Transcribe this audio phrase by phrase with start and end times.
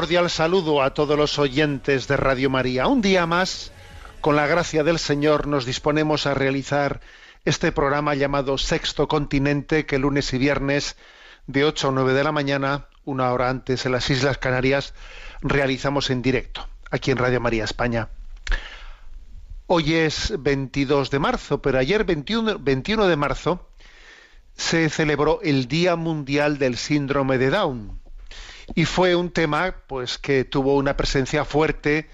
[0.00, 2.86] Cordial saludo a todos los oyentes de Radio María.
[2.86, 3.70] Un día más,
[4.22, 7.02] con la gracia del Señor, nos disponemos a realizar
[7.44, 10.96] este programa llamado Sexto Continente, que lunes y viernes
[11.46, 14.94] de 8 a 9 de la mañana, una hora antes en las Islas Canarias,
[15.42, 18.08] realizamos en directo, aquí en Radio María España.
[19.66, 23.68] Hoy es 22 de marzo, pero ayer 21, 21 de marzo
[24.56, 27.99] se celebró el Día Mundial del Síndrome de Down
[28.74, 32.08] y fue un tema pues que tuvo una presencia fuerte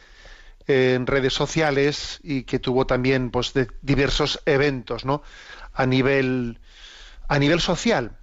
[0.67, 5.23] en redes sociales y que tuvo también pues diversos eventos no
[5.73, 6.59] a nivel
[7.29, 8.17] a nivel social.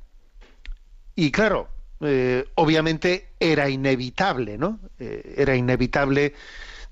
[1.15, 1.69] Y claro
[2.01, 6.33] eh, obviamente era inevitable no Eh, era inevitable.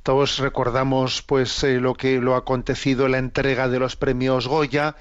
[0.04, 4.96] Todos recordamos pues eh, lo que lo acontecido en la entrega de los premios Goya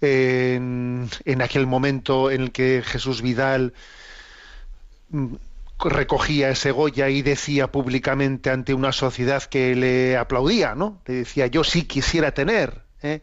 [0.00, 3.74] en, en aquel momento en el que Jesús Vidal
[5.10, 5.34] mm,
[5.80, 11.00] recogía ese Goya y decía públicamente ante una sociedad que le aplaudía, ¿no?
[11.06, 13.22] Le decía, yo sí quisiera tener ¿eh?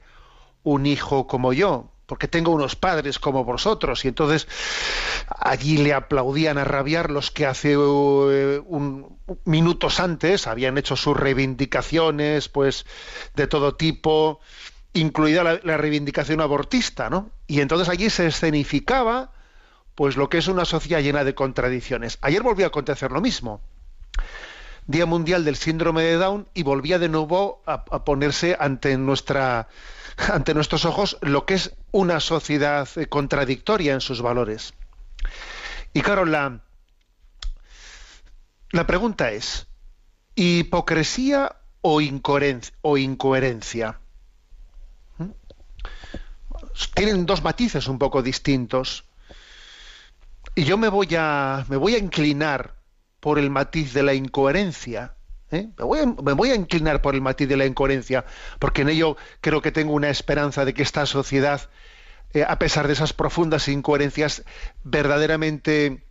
[0.63, 4.05] un hijo como yo, porque tengo unos padres como vosotros.
[4.05, 4.47] Y entonces
[5.27, 11.17] allí le aplaudían a rabiar los que hace eh, un, minutos antes habían hecho sus
[11.17, 12.85] reivindicaciones, pues,
[13.35, 14.39] de todo tipo,
[14.93, 17.31] incluida la, la reivindicación abortista, ¿no?
[17.47, 19.31] Y entonces allí se escenificaba
[19.95, 22.17] pues lo que es una sociedad llena de contradicciones.
[22.21, 23.61] Ayer volvió a acontecer lo mismo.
[24.87, 31.17] Día Mundial del Síndrome de Down y volvía de nuevo a, ponerse ante nuestros ojos
[31.21, 34.73] lo que es una sociedad eh, contradictoria en sus valores.
[35.93, 36.59] Y claro, la,
[38.85, 39.67] pregunta es,
[40.35, 42.75] ¿hipocresía o, incoherencia?
[42.81, 43.99] O incoherencia?
[45.17, 45.29] ¿Mm?
[46.93, 49.04] Tienen dos matices un poco distintos.
[50.57, 52.75] Y yo me voy a, me voy a inclinar
[53.19, 55.15] por el matiz de la incoherencia.
[55.51, 55.67] ¿eh?
[55.77, 58.23] Me, voy a, me, voy a, inclinar por el matiz de la incoherencia,
[58.57, 61.69] porque en ello creo que tengo una esperanza de que esta sociedad,
[62.33, 64.45] eh, a pesar de esas profundas incoherencias,
[64.83, 66.05] verdaderamente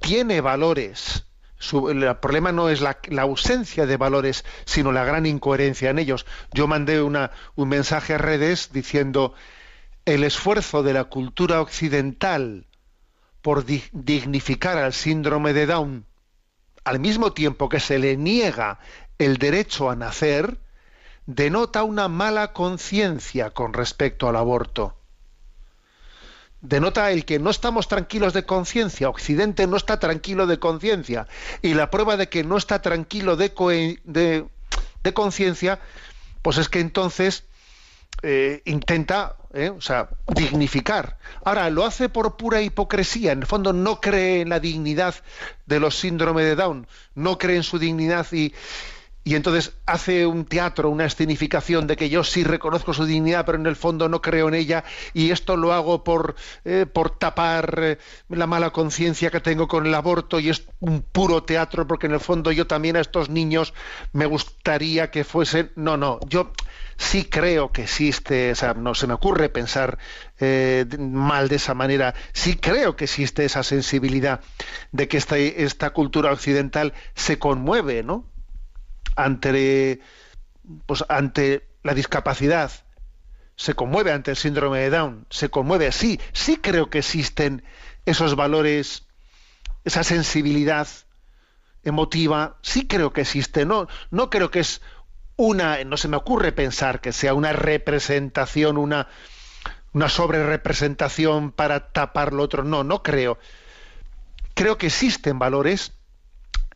[0.00, 1.26] tiene valores.
[1.72, 6.24] El problema no es la, la, ausencia de valores, sino la gran incoherencia en ellos.
[6.52, 9.34] Yo mandé una, un mensaje a redes diciendo
[10.06, 12.66] el esfuerzo de la cultura occidental
[13.42, 16.06] por dignificar al síndrome de Down,
[16.84, 18.78] al mismo tiempo que se le niega
[19.18, 20.58] el derecho a nacer,
[21.26, 24.96] denota una mala conciencia con respecto al aborto.
[26.60, 31.26] Denota el que no estamos tranquilos de conciencia, Occidente no está tranquilo de conciencia,
[31.60, 33.52] y la prueba de que no está tranquilo de,
[35.12, 35.80] conciencia,
[36.42, 37.44] pues es que entonces
[38.22, 39.70] eh, intenta ¿eh?
[39.70, 41.18] o sea, dignificar.
[41.44, 43.32] Ahora, lo hace por pura hipocresía.
[43.32, 45.14] En el fondo no cree en la dignidad
[45.66, 48.52] de los síndromes de Down, no cree en su dignidad y,
[49.24, 53.56] y entonces hace un teatro, una escenificación de que yo sí reconozco su dignidad, pero
[53.56, 54.84] en el fondo no creo en ella
[55.14, 56.34] y esto lo hago por,
[56.64, 57.98] eh, por tapar eh,
[58.28, 62.14] la mala conciencia que tengo con el aborto y es un puro teatro porque en
[62.14, 63.74] el fondo yo también a estos niños
[64.12, 65.70] me gustaría que fuesen...
[65.76, 66.52] No, no, yo
[67.02, 69.98] sí creo que existe, o sea, no se me ocurre pensar
[70.38, 74.40] eh, mal de esa manera, sí creo que existe esa sensibilidad
[74.92, 78.32] de que esta, esta cultura occidental se conmueve, ¿no?
[79.16, 80.00] ante,
[80.86, 82.70] pues, ante la discapacidad,
[83.56, 87.64] se conmueve ante el síndrome de Down, se conmueve, sí, sí creo que existen
[88.06, 89.06] esos valores,
[89.84, 90.88] esa sensibilidad
[91.84, 94.80] emotiva, sí creo que existe, no, no creo que es
[95.36, 99.08] una, no se me ocurre pensar que sea una representación, una,
[99.92, 103.38] una sobrerepresentación para tapar lo otro, no, no creo.
[104.54, 105.92] Creo que existen valores,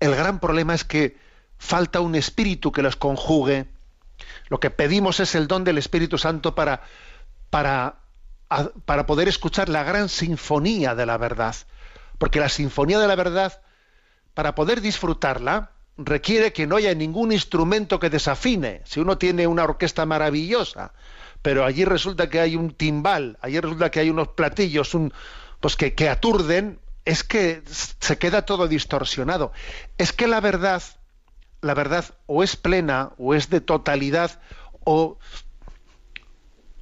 [0.01, 1.19] el gran problema es que
[1.59, 3.67] falta un espíritu que los conjugue,
[4.49, 6.83] lo que pedimos es el don del Espíritu Santo para,
[7.51, 7.97] para,
[8.85, 11.57] para poder escuchar la gran sinfonía de la verdad.
[12.19, 13.61] Porque la sinfonía de la verdad,
[14.35, 18.83] para poder disfrutarla, requiere que no haya ningún instrumento que desafine.
[18.85, 20.93] Si uno tiene una orquesta maravillosa,
[21.43, 25.13] pero allí resulta que hay un timbal, allí resulta que hay unos platillos, un,
[25.61, 29.53] pues que, aturden, es que se queda todo distorsionado.
[29.97, 30.83] Es que la verdad
[31.63, 34.41] la verdad o es plena o es de totalidad
[34.85, 35.19] o,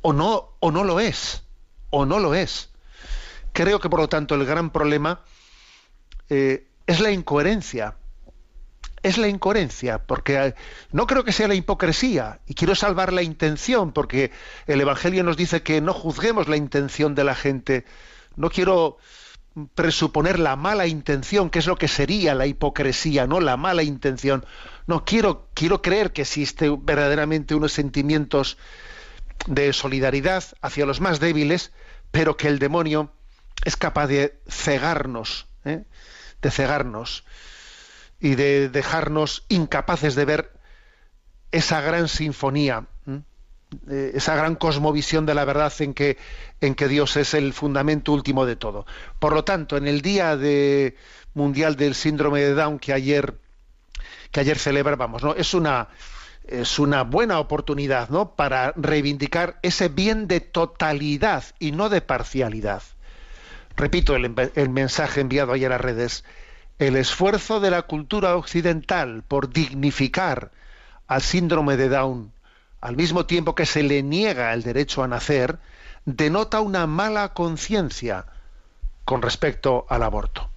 [0.02, 1.44] o, no, o no lo es,
[1.90, 2.70] o no lo es.
[3.52, 5.20] Creo que por lo tanto el gran problema
[6.28, 7.96] eh, es la incoherencia.
[9.04, 10.54] Es la incoherencia, porque
[10.90, 14.32] no creo que sea la hipocresía, y quiero salvar la intención, porque
[14.66, 17.84] el Evangelio nos dice que no juzguemos la intención de la gente.
[18.34, 18.96] No quiero
[19.74, 23.40] presuponer la mala intención, que es lo que sería la hipocresía, ¿no?
[23.40, 24.46] La mala intención.
[24.86, 28.56] No, quiero, quiero creer que existe verdaderamente unos sentimientos
[29.46, 31.72] de solidaridad hacia los más débiles,
[32.10, 33.12] pero que el demonio
[33.66, 35.84] es capaz de cegarnos, ¿eh?
[36.40, 37.24] de cegarnos
[38.20, 40.52] y de dejarnos incapaces de ver
[41.52, 42.86] esa gran sinfonía,
[43.90, 46.18] eh, esa gran cosmovisión de la verdad en que,
[46.60, 48.86] en que Dios es el fundamento último de todo.
[49.18, 50.96] Por lo tanto, en el Día de
[51.34, 53.34] Mundial del Síndrome de Down que ayer
[54.30, 55.34] que ayer celebrábamos, ¿no?
[55.34, 55.88] Es una
[56.46, 58.34] es una buena oportunidad, ¿no?
[58.34, 62.82] Para reivindicar ese bien de totalidad y no de parcialidad.
[63.76, 66.24] Repito el, el mensaje enviado ayer a redes.
[66.78, 70.50] El esfuerzo de la cultura occidental por dignificar
[71.06, 72.32] al síndrome de Down,
[72.80, 75.58] al mismo tiempo que se le niega el derecho a nacer,
[76.04, 78.26] denota una mala conciencia
[79.04, 80.50] con respecto al aborto.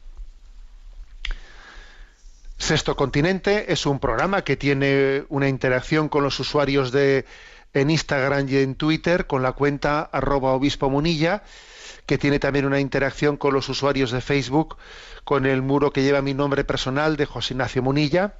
[2.57, 7.25] Sexto Continente es un programa que tiene una interacción con los usuarios de
[7.73, 11.43] en Instagram y en Twitter con la cuenta arroba obispo munilla,
[12.07, 14.77] que tiene también una interacción con los usuarios de Facebook
[15.23, 18.33] con el muro que lleva mi nombre personal de José Ignacio Munilla.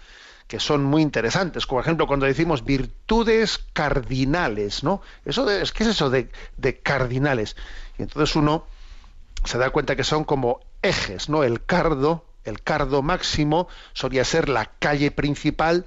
[0.46, 1.66] que son muy interesantes.
[1.66, 5.02] Por ejemplo, cuando decimos virtudes cardinales, ¿no?
[5.24, 7.56] Eso ¿Qué es eso de, de cardinales?
[7.98, 8.66] Y entonces uno
[9.44, 11.44] se da cuenta que son como ejes, ¿no?
[11.44, 15.84] El cardo, el cardo máximo solía ser la calle principal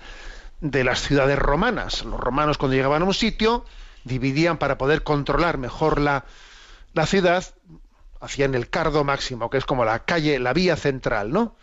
[0.61, 2.05] de las ciudades romanas.
[2.05, 3.65] Los romanos cuando llegaban a un sitio
[4.03, 6.25] dividían para poder controlar mejor la,
[6.93, 7.43] la ciudad,
[8.21, 11.55] hacían el cardo máximo, que es como la calle, la vía central, ¿no?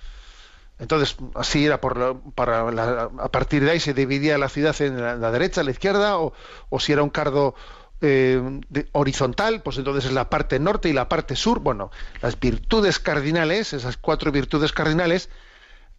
[0.79, 5.01] Entonces, así era por para la- a partir de ahí se dividía la ciudad en
[5.01, 6.33] la, la derecha, la izquierda, o,
[6.69, 7.55] o si era un cardo
[8.01, 11.59] eh, de- horizontal, pues entonces es la parte norte y la parte sur.
[11.59, 11.91] Bueno,
[12.23, 15.31] las virtudes cardinales, esas cuatro virtudes cardinales,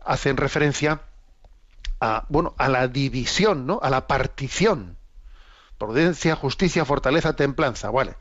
[0.05, 1.01] hacen referencia
[1.99, 3.79] a, bueno, a la división, ¿no?
[3.83, 4.95] A la partición.
[5.77, 7.89] Prudencia, justicia, fortaleza, templanza.
[7.89, 8.15] Vale.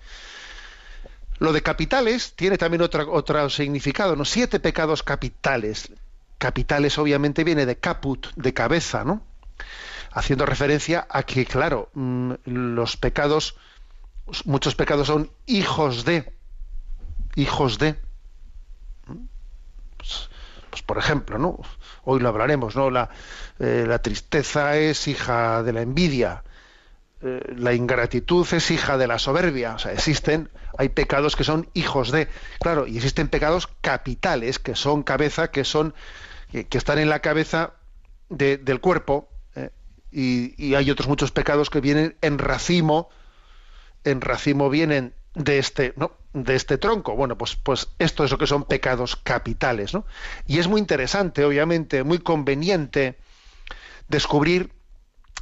[1.38, 4.24] Lo de capitales tiene también otra, otro significado, ¿no?
[4.24, 5.92] Siete pecados capitales.
[6.38, 9.22] Capitales obviamente viene de caput, de cabeza, ¿no?
[10.10, 13.56] Haciendo referencia a que, claro, mm, los pecados,
[14.44, 16.32] muchos pecados son hijos de,
[17.36, 17.96] hijos de.
[19.96, 20.28] Pues,
[20.70, 21.60] pues, por ejemplo, ¿no?
[22.04, 22.90] Hoy lo hablaremos, ¿no?
[22.90, 23.10] La,
[23.58, 26.42] eh, la tristeza es hija de la envidia,
[27.22, 29.74] eh, la ingratitud es hija de la soberbia.
[29.74, 32.28] O sea, existen, hay pecados que son hijos de.
[32.60, 35.94] Claro, y existen pecados capitales, que son cabeza, que son,
[36.52, 37.72] que, están en la cabeza
[38.28, 39.28] de- del cuerpo.
[39.56, 39.70] eh,
[40.12, 43.08] y, y hay otros muchos pecados que vienen en racimo,
[44.04, 46.12] en racimo vienen de este, ¿no?
[46.32, 47.14] de este tronco.
[47.16, 50.04] Bueno, pues, pues esto es lo que son pecados capitales, ¿no?
[50.46, 53.18] Y es muy interesante, obviamente, muy conveniente
[54.08, 54.70] descubrir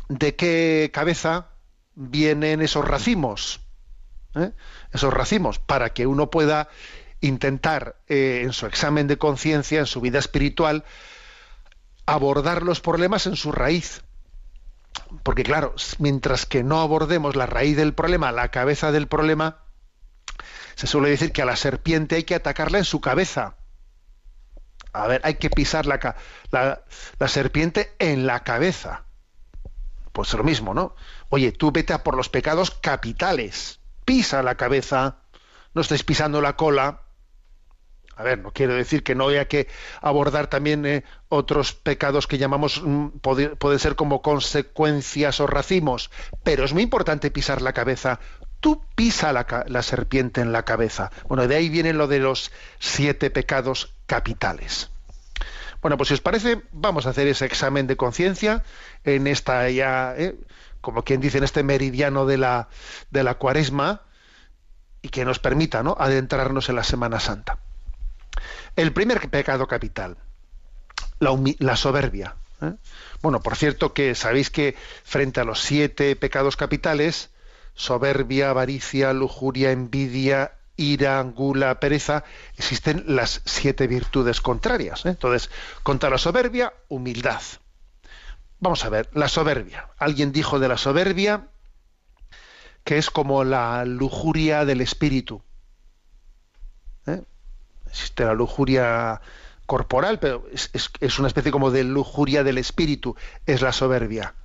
[0.08, 1.48] de qué cabeza
[1.96, 3.60] vienen esos racimos,
[4.36, 4.52] ¿eh?
[4.92, 6.68] esos racimos, para que uno pueda
[7.20, 10.84] intentar eh, en su examen de conciencia, en su vida espiritual,
[12.04, 14.02] abordar los problemas en su raíz.
[15.22, 19.58] Porque claro, mientras que no abordemos la raíz del problema, la cabeza del problema,
[20.74, 23.56] se suele decir que a la serpiente hay que atacarla en su cabeza.
[24.92, 26.16] A ver, hay que pisar la,
[26.50, 26.82] la,
[27.18, 29.04] la serpiente en la cabeza.
[30.12, 30.94] Pues lo mismo, ¿no?
[31.28, 33.80] Oye, tú vete a por los pecados capitales.
[34.04, 35.18] Pisa la cabeza,
[35.74, 37.02] no estés pisando la cola.
[38.16, 39.68] A ver, no quiero decir que no haya que
[40.00, 46.10] abordar también eh, otros pecados que llamamos, mm, puede, puede ser como consecuencias o racimos,
[46.42, 48.20] pero es muy importante pisar la cabeza.
[48.60, 51.10] Tú pisa la, la serpiente en la cabeza.
[51.28, 54.90] Bueno, de ahí viene lo de los siete pecados capitales.
[55.82, 58.64] Bueno, pues si os parece, vamos a hacer ese examen de conciencia
[59.04, 60.36] en esta ya, eh,
[60.86, 62.68] como quien dice, en este meridiano de la,
[63.10, 64.02] de la cuaresma
[65.02, 65.96] y que nos permita ¿no?
[65.98, 67.58] adentrarnos en la Semana Santa.
[68.76, 70.16] El primer pecado capital,
[71.18, 72.36] la, la soberbia.
[72.62, 72.74] ¿eh?
[73.20, 77.30] Bueno, por cierto que sabéis que frente a los siete pecados capitales,
[77.74, 82.22] soberbia, avaricia, lujuria, envidia, ira, gula, pereza,
[82.56, 85.04] existen las siete virtudes contrarias.
[85.04, 85.08] ¿eh?
[85.08, 85.50] Entonces,
[85.82, 87.42] contra la soberbia, humildad.
[88.58, 89.88] Vamos a ver, la soberbia.
[89.98, 91.48] Alguien dijo de la soberbia
[92.86, 95.42] que es como la lujuria del espíritu.
[97.06, 97.20] ¿eh?
[97.88, 99.20] Existe la lujuria
[99.66, 104.36] corporal, pero es, una especie como de lujuria del espíritu, es la soberbia.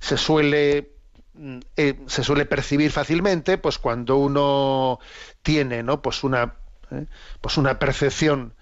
[0.00, 0.92] Se suele
[1.34, 4.98] mm, eh, se suele percibir fácilmente pues cuando uno
[5.42, 6.54] tiene no pues una
[6.90, 7.04] eh,
[7.42, 8.54] pues una percepción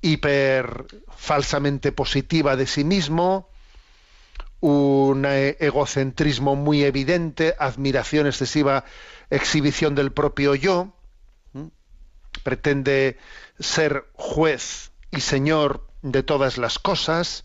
[0.00, 0.86] hiper
[1.16, 3.50] falsamente positiva de sí mismo
[4.66, 8.84] un eh, egocentrismo muy evidente admiración excesiva
[9.30, 10.92] exhibición del propio yo
[12.42, 13.16] pretende
[13.60, 17.44] ser juez y señor de todas las cosas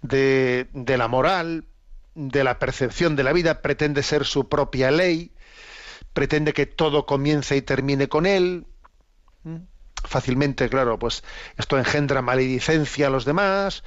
[0.00, 1.66] de, la moral
[2.14, 5.32] de la percepción de la vida, pretende ser su propia ley,
[6.14, 8.66] pretende que todo comience y termine con él.
[10.04, 11.24] Fácilmente, claro, pues
[11.58, 13.84] esto engendra maledicencia a los demás,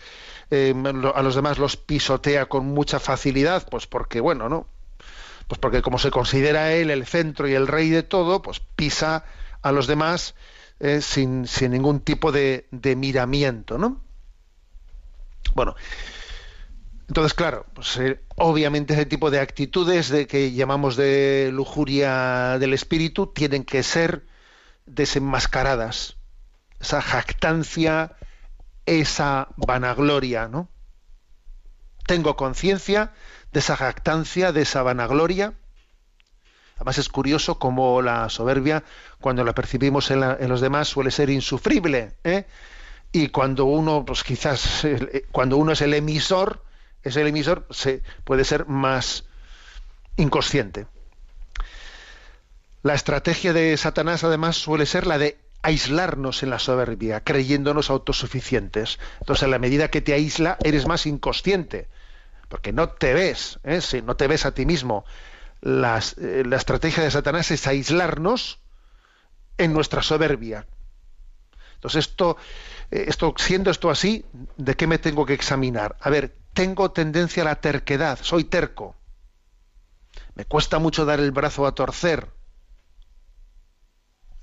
[0.52, 0.74] eh,
[1.16, 4.68] a los demás los pisotea con mucha facilidad, pues porque, bueno, ¿no?
[5.48, 9.26] Pues porque como se considera él el centro y el rey de todo, pues pisa
[9.62, 10.36] a los demás
[10.80, 14.02] eh, sin, sin ningún tipo de, de miramiento, ¿no?
[15.56, 15.76] Bueno,
[17.12, 22.74] entonces, claro, pues, eh, obviamente ese tipo de actitudes de que llamamos de lujuria del
[22.74, 24.26] espíritu tienen que ser
[24.86, 26.16] desenmascaradas.
[26.80, 28.16] Esa jactancia,
[28.86, 30.70] esa vanagloria, ¿no?
[32.06, 33.14] Tengo conciencia
[33.52, 35.54] de esa jactancia, de esa vanagloria.
[36.76, 38.84] Además es curioso cómo la soberbia,
[39.20, 42.16] cuando la percibimos en, la- en los demás, suele ser insufrible.
[42.24, 42.48] ¿eh?
[43.12, 46.64] Y cuando uno, pues quizás, eh, cuando uno es el emisor,
[47.04, 49.26] es el emisor, se, puede ser más
[50.18, 50.88] inconsciente.
[52.84, 59.00] La estrategia de Satanás, además, suele ser la de aislarnos en la soberbia, creyéndonos autosuficientes.
[59.20, 61.90] Entonces, en la medida que te aísla, eres más inconsciente,
[62.50, 63.82] porque no te ves, ¿eh?
[63.82, 65.06] Sí, no te ves a ti mismo.
[65.62, 68.60] Las- eh, la estrategia de Satanás es aislarnos
[69.58, 70.68] en nuestra soberbia.
[71.76, 72.38] Entonces, esto,
[72.92, 74.26] eh, esto, siendo esto así,
[74.58, 75.98] ¿de qué me tengo que examinar?
[76.02, 78.96] A ver, tengo tendencia a la terquedad, soy terco.
[80.36, 82.28] Me cuesta mucho dar el brazo a torcer.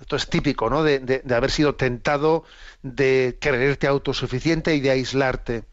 [0.00, 0.82] Esto es típico, ¿no?
[0.82, 2.44] De, haber sido tentado
[2.82, 5.64] de creerte autosuficiente y de aislarte.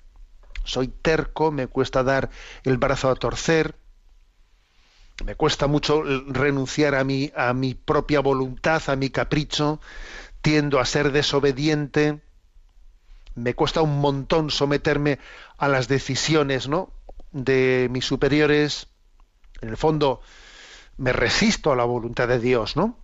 [0.63, 2.29] Soy terco, me cuesta dar
[2.63, 3.75] el brazo a torcer
[5.23, 9.79] me cuesta mucho renunciar a mi, a mi propia voluntad, a mi capricho,
[10.41, 12.19] tiendo a ser desobediente,
[13.35, 15.19] me cuesta un montón someterme
[15.57, 16.91] a las decisiones ¿no?
[17.31, 18.87] de mis superiores.
[19.61, 20.21] En el fondo,
[20.97, 22.97] me resisto a la voluntad de Dios, ¿no?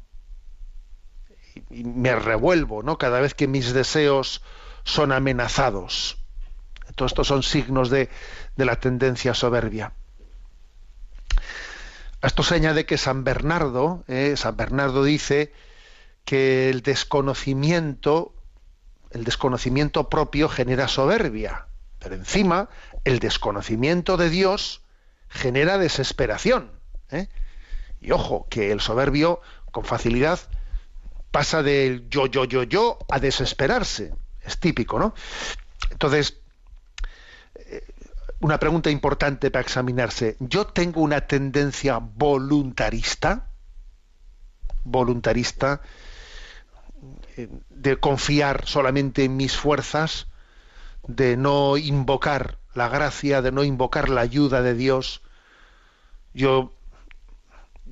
[1.70, 2.98] Y, me revuelvo, ¿no?
[2.98, 4.41] Cada vez que mis deseos
[4.84, 6.17] son amenazados.
[6.96, 8.10] Todos estos son signos de,
[8.55, 9.93] de la tendencia soberbia.
[12.22, 15.53] A esto se añade que San Bernardo, eh, San Bernardo dice
[16.24, 18.36] que el desconocimiento,
[19.10, 21.65] el desconocimiento propio genera soberbia,
[21.98, 22.70] pero encima
[23.05, 24.84] el desconocimiento de Dios
[25.29, 26.72] genera desesperación.
[27.10, 27.27] ¿eh?
[28.00, 29.41] Y ojo, que el soberbio
[29.72, 30.39] con facilidad
[31.32, 34.14] pasa del yo, yo, yo, yo a desesperarse.
[34.44, 35.14] Es típico, ¿no?
[35.92, 36.42] Entonces,
[38.42, 40.36] una pregunta importante para examinarse.
[40.40, 43.48] ¿Yo tengo una tendencia voluntarista?
[44.84, 45.82] Voluntarista
[47.38, 50.28] eh, de confiar solamente en mis fuerzas,
[51.08, 55.22] de no invocar la gracia, de no invocar la ayuda de Dios.
[56.34, 56.74] Yo,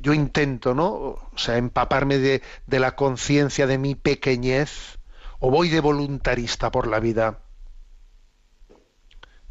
[0.01, 0.87] yo intento, ¿no?
[0.87, 4.99] O sea, empaparme de, de la conciencia de mi pequeñez,
[5.39, 7.39] o voy de voluntarista por la vida.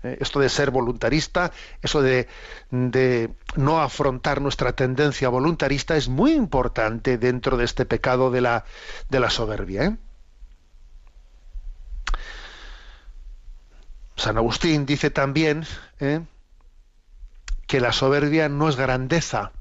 [0.03, 1.51] Eh, esto de ser voluntarista,
[1.83, 2.29] eso de,
[3.57, 8.65] no afrontar nuestra tendencia voluntarista es muy importante dentro de este pecado de la,
[9.09, 9.85] de la soberbia.
[9.85, 9.97] ¿eh?
[14.15, 15.65] San Agustín dice también
[15.99, 16.21] ¿eh?
[17.67, 19.53] que la soberbia no es grandeza,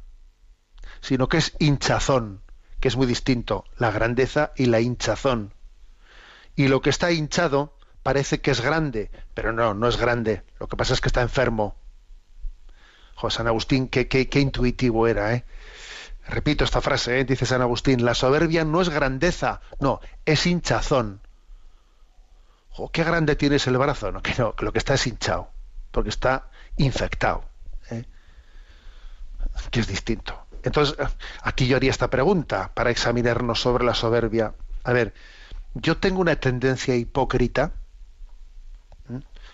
[1.01, 2.41] sino que es hinchazón,
[2.79, 5.53] que es muy distinto, la grandeza y la hinchazón.
[6.55, 10.43] Y lo que está hinchado parece que es grande, pero no, no es grande.
[10.59, 11.75] Lo que pasa es que está enfermo.
[13.15, 15.43] José San Agustín, qué, qué, intuitivo era, ¿eh?
[16.27, 17.25] Repito esta frase, ¿eh?
[17.25, 21.21] dice San Agustín, la soberbia no es grandeza, no, es hinchazón.
[22.91, 25.49] qué grande tienes el brazo, no, que no, lo que está es hinchado,
[25.91, 27.43] porque está infectado,
[27.91, 28.05] ¿eh?
[29.71, 30.46] que es distinto.
[30.67, 30.97] Entonces,
[31.41, 34.53] aquí yo haría esta pregunta para examinarnos sobre la soberbia.
[34.83, 35.13] A ver,
[35.73, 37.71] yo tengo una tendencia hipócrita,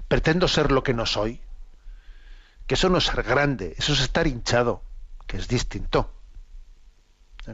[0.08, 1.40] pretendo ser lo que no soy,
[2.66, 4.82] que eso no es ser grande, eso es estar hinchado,
[5.28, 6.12] que es distinto.
[7.46, 7.54] ¿Eh?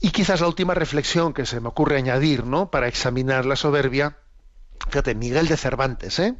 [0.00, 2.70] Y quizás la última reflexión que se me ocurre añadir, ¿no?
[2.70, 4.16] Para examinar la soberbia,
[4.86, 6.36] fíjate, Miguel de Cervantes, ¿eh?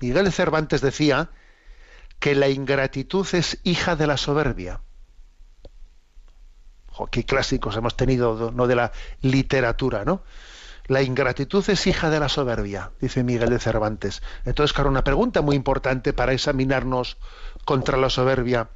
[0.00, 1.30] Miguel de Cervantes decía
[2.18, 4.80] que la ingratitud es hija de la soberbia.
[7.10, 8.66] qué clásicos hemos tenido, ¿no?
[8.66, 10.22] De la literatura, ¿no?
[10.88, 14.22] La ingratitud es hija de la soberbia, dice Miguel de Cervantes.
[14.44, 17.18] Entonces, claro, una pregunta muy importante para examinarnos
[17.64, 18.70] contra la soberbia.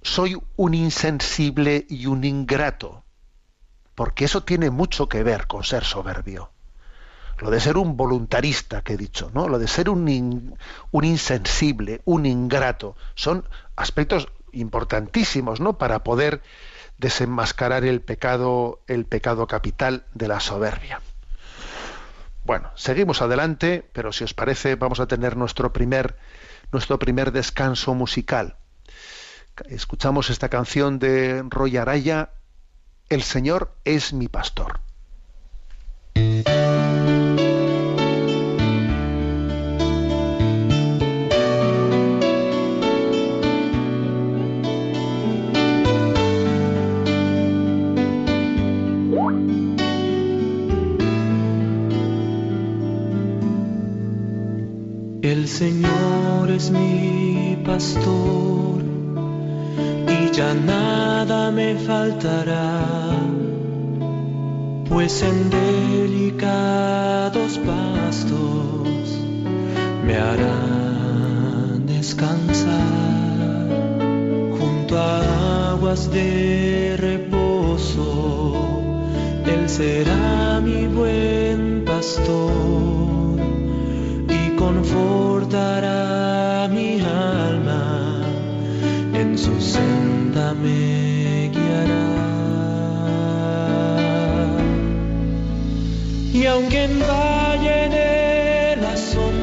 [0.00, 3.04] ¿Soy un insensible y un ingrato?
[3.94, 6.51] Porque eso tiene mucho que ver con ser soberbio.
[7.42, 9.48] Lo de ser un voluntarista que he dicho, ¿no?
[9.48, 10.56] Lo de ser un,
[10.92, 15.76] un insensible, un ingrato, son aspectos importantísimos, ¿no?
[15.76, 16.40] Para poder
[16.98, 21.00] desenmascarar el pecado, el pecado capital de la soberbia.
[22.44, 26.16] Bueno, seguimos adelante, pero si os parece, vamos a tener nuestro primer,
[26.70, 28.56] nuestro primer descanso musical.
[29.66, 32.30] Escuchamos esta canción de Roy Araya,
[33.08, 34.80] El Señor es mi pastor.
[55.22, 58.82] El Señor es mi pastor
[60.08, 62.84] y ya nada me faltará,
[64.88, 69.16] pues en delicados pastos
[70.04, 72.80] me harán descansar
[74.58, 78.56] junto a aguas de reposo.
[79.46, 82.91] Él será mi buen pastor
[85.52, 88.22] mi alma,
[89.12, 92.08] en su senda me guiará.
[96.32, 99.40] Y aunque en valle de las sombras,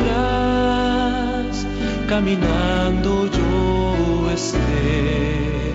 [2.08, 5.74] caminando yo esté,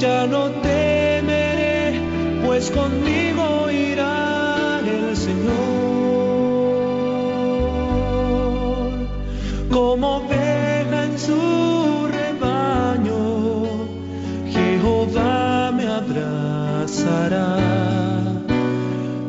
[0.00, 2.00] ya no temeré,
[2.44, 3.55] pues conmigo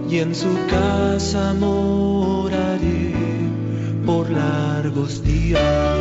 [0.10, 3.14] y en su casa moraré
[4.06, 5.97] por largos días.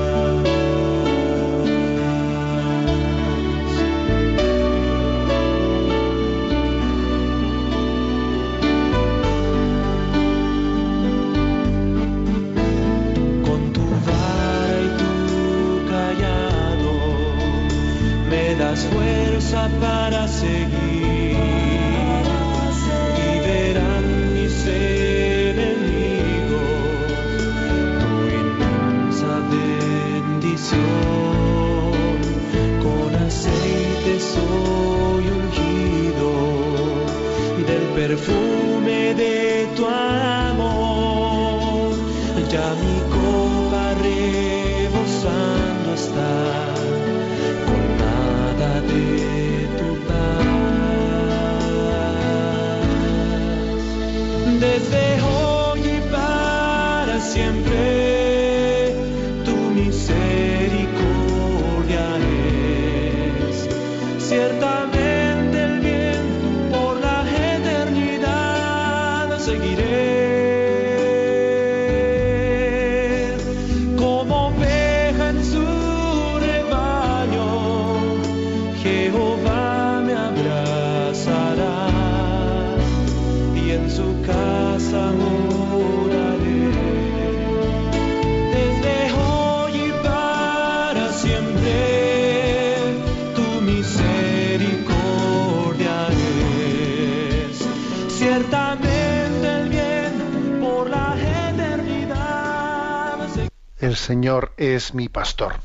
[104.07, 105.57] Señor es mi pastor.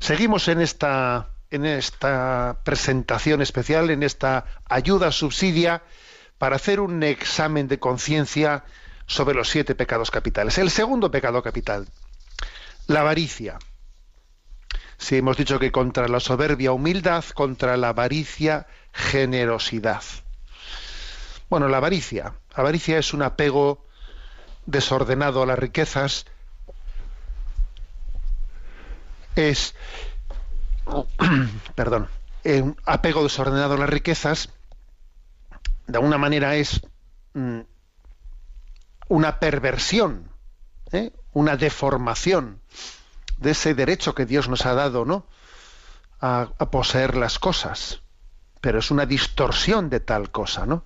[0.00, 5.82] Seguimos en esta, en esta presentación especial, en esta ayuda subsidia
[6.36, 8.64] para hacer un examen de conciencia
[9.06, 10.58] sobre los siete pecados capitales.
[10.58, 11.88] El segundo pecado capital,
[12.86, 13.58] la avaricia.
[14.98, 20.02] Si hemos dicho que contra la soberbia humildad, contra la avaricia generosidad.
[21.48, 22.34] Bueno, la avaricia.
[22.52, 23.86] Avaricia es un apego
[24.66, 26.26] desordenado a las riquezas,
[29.36, 29.74] es,
[31.74, 32.08] perdón,
[32.42, 34.50] eh, un apego desordenado a las riquezas,
[35.86, 36.80] de alguna manera es
[37.34, 37.60] mm,
[39.08, 40.30] una perversión,
[40.90, 41.12] ¿eh?
[41.32, 42.60] una deformación
[43.38, 45.26] de ese derecho que Dios nos ha dado, ¿no?
[46.20, 48.00] A, poseer las cosas.
[48.60, 50.82] Pero es una distorsión de tal cosa, ¿no?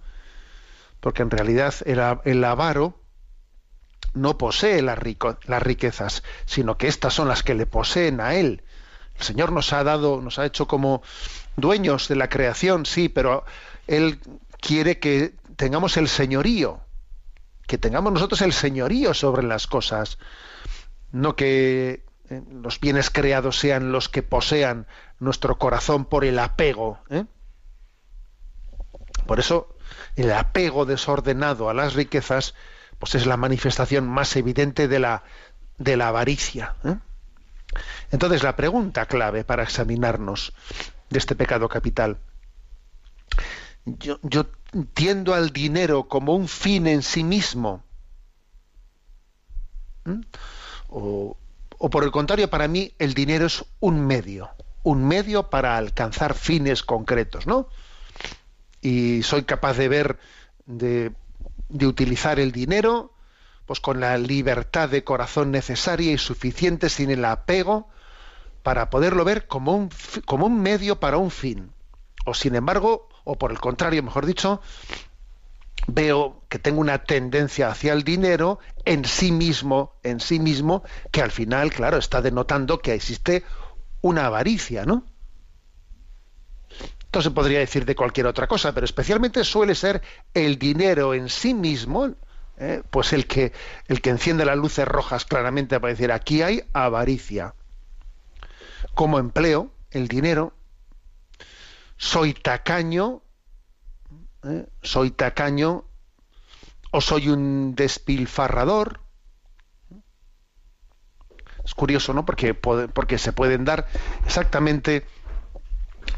[0.99, 3.00] Porque en realidad el avaro
[4.15, 8.63] no posee las, riquezas, sino que estas son las que le poseen a él.
[9.19, 11.03] El Señor nos ha dado, nos ha hecho como
[11.57, 13.45] dueños de la creación, sí, pero
[13.87, 14.21] Él
[14.61, 16.81] quiere que tengamos el señorío,
[17.67, 20.19] que tengamos nosotros el señorío sobre las cosas,
[21.13, 24.87] no que eh, los bienes creados sean los que posean
[25.19, 26.99] nuestro corazón por el apego.
[27.11, 27.25] ¿eh?
[29.27, 29.77] Por eso
[30.17, 32.55] el apego desordenado a las riquezas
[33.01, 35.25] pues es la manifestación más evidente de la,
[35.79, 36.77] de la avaricia.
[36.85, 36.97] ¿eh?
[38.13, 40.53] Entonces la pregunta clave para examinarnos
[41.09, 42.19] de este pecado capital.
[43.87, 44.47] Yo, yo
[44.93, 47.83] tiendo al dinero como un fin en sí mismo.
[50.05, 50.21] ¿Mm?
[50.89, 51.37] O,
[51.79, 54.51] o por el contrario, para mí el dinero es un medio,
[54.83, 57.69] un medio para alcanzar fines concretos, ¿no?
[58.83, 60.19] Y soy capaz de ver,
[60.67, 61.13] de,
[61.71, 63.13] de utilizar el dinero,
[63.67, 67.89] pues con la libertad de corazón necesaria y suficiente, sin el apego,
[68.63, 69.91] para poderlo ver como un,
[70.27, 71.73] como un medio para un fin.
[72.27, 74.61] O sin embargo, o por el contrario, mejor dicho,
[75.87, 81.23] veo que tengo una tendencia hacia el dinero en sí mismo, en sí mismo, que
[81.23, 83.45] al final, claro, está denotando que existe
[84.03, 85.05] una avaricia, ¿no?
[87.11, 90.01] Esto se podría decir de cualquier otra cosa, pero especialmente suele ser
[90.33, 92.15] el dinero en sí mismo,
[92.57, 92.85] ¿eh?
[92.89, 93.53] pues el que,
[93.89, 97.57] el que enciende las luces rojas claramente para decir aquí hay avaricia.
[98.95, 100.53] Como empleo el dinero,
[101.97, 103.23] soy tacaño,
[104.45, 104.69] ¿eh?
[104.81, 105.87] soy tacaño
[106.93, 109.01] o soy un despilfarrador.
[111.65, 112.25] Es curioso, ¿no?
[112.25, 113.89] Porque, porque se pueden dar
[114.25, 115.05] exactamente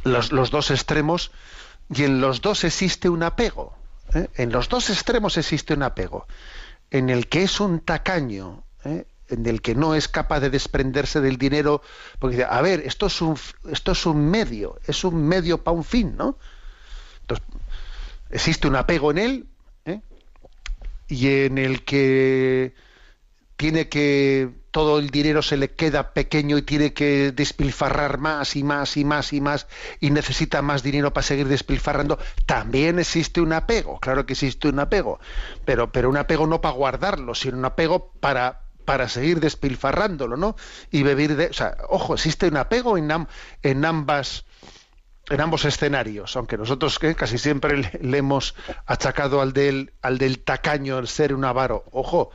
[0.04, 1.30] los, los dos extremos
[1.94, 3.76] y en los dos existe un apego.
[4.14, 4.28] ¿eh?
[4.36, 6.26] En los dos extremos existe un apego.
[6.90, 9.06] En el que es un tacaño, ¿eh?
[9.28, 11.82] en el que no es capaz de desprenderse del dinero,
[12.18, 13.38] porque dice, a ver, esto es un,
[13.70, 16.36] esto es un medio, es un medio para un fin, ¿no?
[17.22, 17.46] Entonces,
[18.30, 19.46] existe un apego en él
[19.84, 20.00] ¿eh?
[21.08, 22.74] y en el que
[23.56, 28.64] tiene que todo el dinero se le queda pequeño y tiene que despilfarrar más y
[28.64, 29.68] más y más y más
[30.00, 34.80] y necesita más dinero para seguir despilfarrando, también existe un apego, claro que existe un
[34.80, 35.20] apego,
[35.64, 40.56] pero, pero un apego no para guardarlo, sino un apego para, para seguir despilfarrándolo, ¿no?
[40.90, 41.46] Y vivir de...
[41.46, 43.26] O sea, ojo, existe un apego en, am-
[43.62, 44.44] en ambas
[45.30, 48.54] en ambos escenarios, aunque nosotros casi siempre le, le hemos
[48.86, 51.84] achacado al del, al del tacaño el ser un avaro.
[51.92, 52.30] Ojo,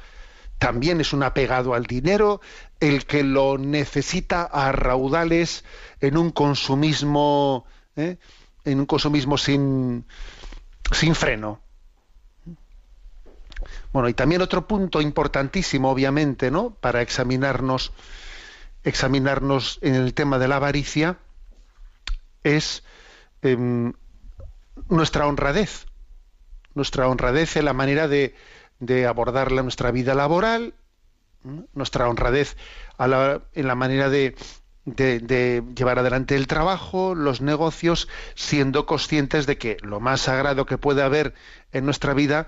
[0.58, 2.42] también es un apegado al dinero
[2.80, 5.64] el que lo necesita a raudales
[6.02, 7.66] en un consumismo,
[7.96, 8.18] ¿eh?
[8.66, 10.06] en un consumismo sin,
[10.92, 11.62] sin freno.
[13.92, 16.72] Bueno, y también otro punto importantísimo, obviamente, ¿no?
[16.72, 17.94] Para examinarnos,
[18.84, 21.18] examinarnos en el tema de la avaricia,
[22.44, 22.84] es
[23.42, 23.94] em,
[24.90, 25.86] nuestra honradez.
[26.76, 28.36] Nuestra honradez en la manera de,
[28.80, 30.74] de abordar la- nuestra vida laboral,
[31.74, 32.58] nuestra honradez
[32.98, 34.36] a la- en la manera de,
[34.86, 40.78] de- llevar adelante el trabajo, los negocios, siendo conscientes de que lo más sagrado que
[40.78, 41.34] puede haber
[41.72, 42.48] en nuestra vida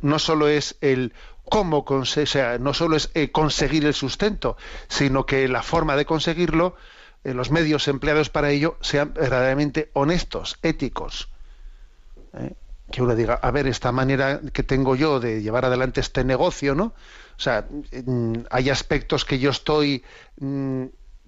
[0.00, 1.12] no solo es el
[1.44, 4.56] cómo o sea, no solo es eh, conseguir el sustento,
[4.88, 6.76] sino que la forma de conseguirlo,
[7.24, 11.28] eh, los medios empleados para ello sean verdaderamente honestos, éticos.
[12.34, 12.54] ¿eh?
[12.90, 16.74] Que uno diga, a ver, esta manera que tengo yo de llevar adelante este negocio,
[16.74, 16.94] ¿no?
[17.36, 20.04] O sea, mm, hay aspectos que yo estoy
[20.38, 20.86] mm,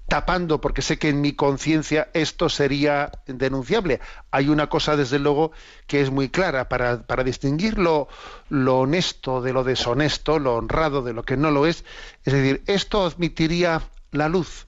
[0.08, 4.00] tapando porque sé que en mi conciencia esto sería denunciable.
[4.30, 5.52] Hay una cosa, desde luego,
[5.86, 8.08] que es muy clara para, para distinguir lo,
[8.50, 11.84] lo honesto de lo deshonesto, lo honrado de lo que no lo es.
[12.24, 14.66] Es decir, esto admitiría la luz.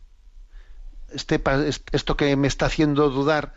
[1.11, 1.43] Este,
[1.93, 3.55] esto que me está haciendo dudar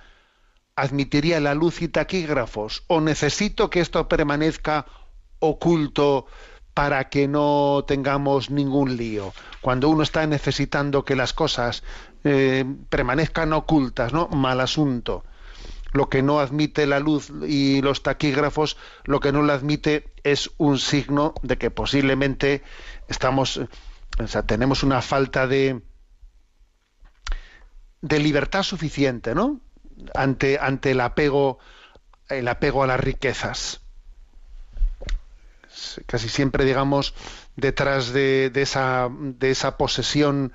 [0.77, 4.85] admitiría la luz y taquígrafos o necesito que esto permanezca
[5.39, 6.27] oculto
[6.75, 9.33] para que no tengamos ningún lío.
[9.61, 11.81] Cuando uno está necesitando que las cosas
[12.23, 14.27] eh, permanezcan ocultas, ¿no?
[14.27, 15.25] Mal asunto.
[15.93, 20.51] Lo que no admite la luz y los taquígrafos, lo que no lo admite es
[20.57, 22.61] un signo de que posiblemente
[23.07, 23.57] estamos,
[24.19, 25.81] o sea, tenemos una falta de,
[28.01, 29.61] de libertad suficiente, ¿no?
[30.13, 31.59] Ante, ante el apego,
[32.29, 33.81] el apego a las riquezas.
[36.05, 37.13] Casi siempre, digamos,
[37.55, 40.53] detrás de, de esa, de esa posesión,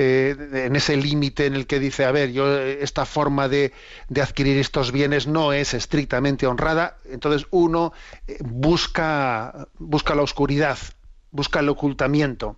[0.00, 3.72] eh, en ese límite en el que dice, a ver, yo esta forma de,
[4.08, 7.92] de adquirir estos bienes no es estrictamente honrada, entonces uno
[8.28, 10.78] eh, busca, busca la oscuridad,
[11.32, 12.56] busca el ocultamiento.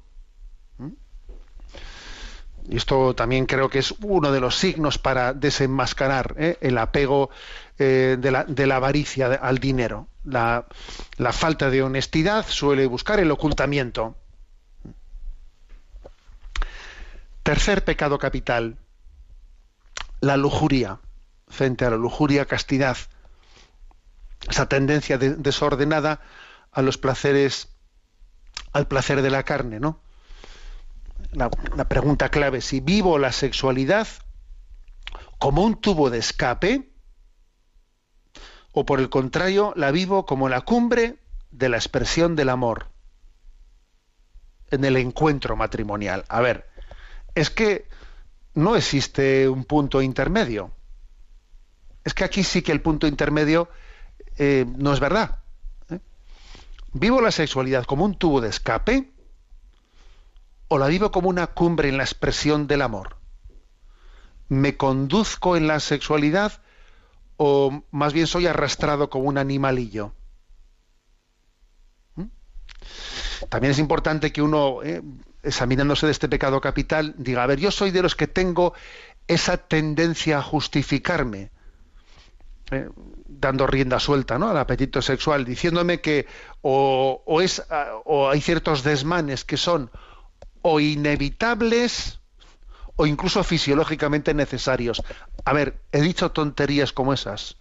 [2.70, 6.56] Y esto también creo que es uno de los signos para desenmascarar ¿eh?
[6.61, 7.28] el apego
[7.80, 10.06] eh, de, la, de la avaricia al dinero.
[10.22, 10.66] La,
[11.16, 14.14] la falta de honestidad suele buscar el ocultamiento.
[17.42, 18.76] Tercer pecado capital,
[20.20, 21.00] la lujuria.
[21.48, 22.96] Frente a la lujuria, castidad.
[24.48, 26.20] Esa tendencia de- desordenada
[26.70, 27.68] a los placeres,
[28.72, 29.98] al placer de la carne, ¿no?
[31.33, 31.51] La,
[31.88, 34.09] pregunta clave, si vivo la sexualidad
[35.38, 36.90] como un tubo de escape
[38.73, 41.19] o por el contrario la vivo como la cumbre
[41.51, 42.88] de la expresión del amor
[44.71, 46.25] en el encuentro matrimonial.
[46.29, 46.69] A ver,
[47.35, 47.88] es que
[48.55, 50.73] no existe un punto intermedio.
[52.05, 53.69] Es que aquí sí que el punto intermedio
[54.37, 55.40] eh, no es verdad.
[55.90, 55.99] ¿eh?
[56.93, 59.11] ¿Vivo la sexualidad como un tubo de escape?
[60.72, 63.16] O la vivo como una cumbre en la expresión del amor?
[64.48, 66.62] ¿Me conduzco en la sexualidad
[67.37, 70.14] o más bien soy arrastrado como un animalillo?
[72.14, 72.26] ¿Mm?
[73.48, 75.02] También es importante que uno, eh,
[75.42, 78.72] examinándose de este pecado capital, diga, a ver, yo soy de los que tengo
[79.26, 81.50] esa tendencia a justificarme,
[82.70, 82.88] eh,
[83.26, 84.48] dando rienda suelta ¿no?
[84.48, 86.26] al apetito sexual, diciéndome que
[86.62, 89.90] o, es, ah, o hay ciertos desmanes que son
[90.62, 92.20] o inevitables
[92.96, 95.03] o incluso fisiológicamente necesarios.
[95.44, 97.57] A ver, he dicho tonterías como esas.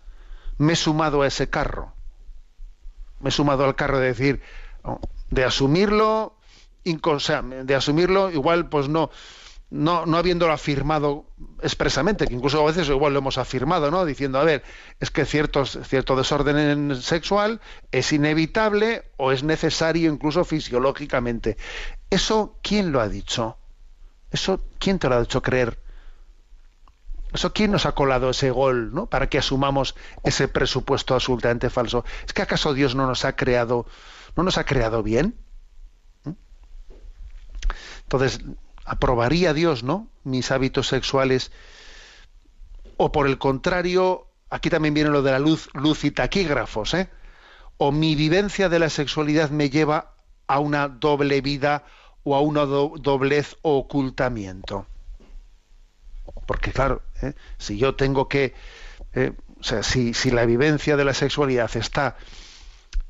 [0.57, 1.93] Me he sumado a ese carro.
[3.21, 4.41] me he sumado al carro de decir,
[5.29, 6.35] de asumirlo,
[7.03, 9.11] o sea, de asumirlo, igual pues no,
[9.71, 11.25] no, no habiéndolo afirmado
[11.61, 14.03] expresamente, que incluso a veces igual lo hemos afirmado, ¿no?
[14.05, 14.63] Diciendo, a ver,
[14.99, 21.57] es que ciertos, cierto desorden en- sexual es inevitable o es necesario incluso fisiológicamente.
[22.09, 23.57] ¿Eso quién lo ha dicho?
[24.31, 25.79] ¿Eso quién te lo ha hecho creer?
[27.31, 29.05] ¿Eso quién nos ha colado ese gol, ¿no?
[29.05, 32.03] Para que asumamos ese presupuesto absolutamente falso.
[32.25, 33.85] ¿Es que acaso Dios no nos ha creado,
[34.35, 35.35] no nos ha creado bien?
[36.23, 36.31] ¿Mm?
[38.03, 38.39] Entonces,
[38.89, 40.07] ¿aprobaría Dios, no?
[40.23, 41.51] Mis hábitos sexuales.
[42.97, 47.09] O por el contrario, aquí también viene lo de la luz, luz y taquígrafos, ¿eh?
[47.77, 50.13] O mi vivencia de la sexualidad me lleva
[50.47, 51.85] a una doble vida
[52.23, 54.87] o a una do- doblez o ocultamiento.
[56.45, 57.33] Porque claro, ¿eh?
[57.57, 58.53] si yo tengo que,
[59.13, 62.17] eh, o sea, si, si la vivencia de la sexualidad está,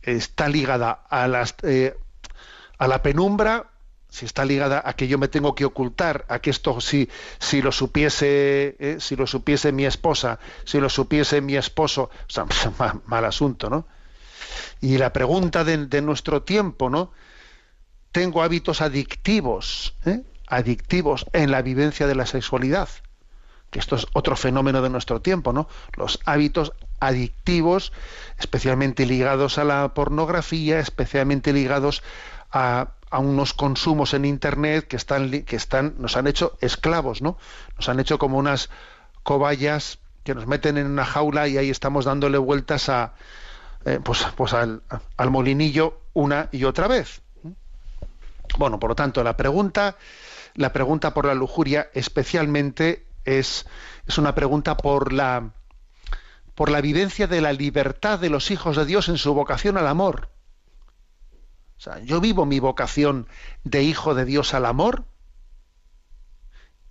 [0.02, 1.98] está ligada a, las, eh,
[2.78, 3.72] a la penumbra,
[4.10, 7.62] si está ligada a que yo me tengo que ocultar, a que esto si, si
[7.62, 12.46] lo supiese, eh, si lo supiese mi esposa, si lo supiese mi esposo, o sea,
[13.06, 13.86] mal, asunto, ¿no?
[14.82, 17.12] Y la pregunta de, de nuestro tiempo, ¿no?
[18.12, 20.24] Tengo hábitos adictivos, ¿eh?
[20.48, 22.90] adictivos en la vivencia de la sexualidad
[23.70, 25.68] que esto es otro fenómeno de nuestro tiempo, ¿no?
[25.96, 27.94] Los hábitos adictivos,
[28.40, 32.02] especialmente ligados a la pornografía, especialmente ligados
[32.52, 37.38] a, a unos consumos en internet que están que están nos han hecho esclavos, ¿no?
[37.78, 38.70] Nos han hecho como unas
[39.24, 43.14] cobayas que nos meten en una jaula y ahí estamos dándole vueltas a
[43.86, 44.84] eh, pues, pues al,
[45.18, 47.22] al molinillo una y otra vez.
[48.58, 49.96] Bueno, por lo tanto, la pregunta,
[50.56, 53.66] la pregunta por la lujuria especialmente es,
[54.08, 55.52] es una pregunta por la,
[56.56, 59.88] por la vivencia de la libertad de los hijos de Dios en su vocación al
[59.88, 60.30] amor.
[61.80, 63.26] O sea, yo vivo mi vocación
[63.64, 65.06] de hijo de Dios al amor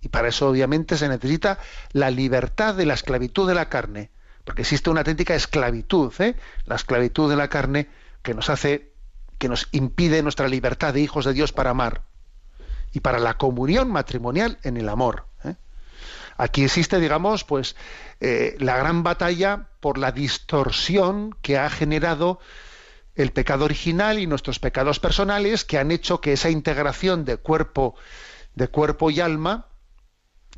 [0.01, 1.59] y para eso obviamente se necesita
[1.91, 4.09] la libertad de la esclavitud de la carne,
[4.45, 6.35] porque existe una auténtica esclavitud, ¿eh?
[6.65, 7.87] la esclavitud de la carne
[8.23, 8.91] que nos hace,
[9.37, 12.01] que nos impide nuestra libertad de hijos de Dios para amar
[12.91, 15.27] y para la comunión matrimonial en el amor.
[15.43, 15.53] ¿eh?
[16.35, 17.75] Aquí existe, digamos, pues
[18.21, 22.39] eh, la gran batalla por la distorsión que ha generado
[23.21, 27.95] el pecado original y nuestros pecados personales que han hecho que esa integración de cuerpo,
[28.55, 29.67] de cuerpo y alma,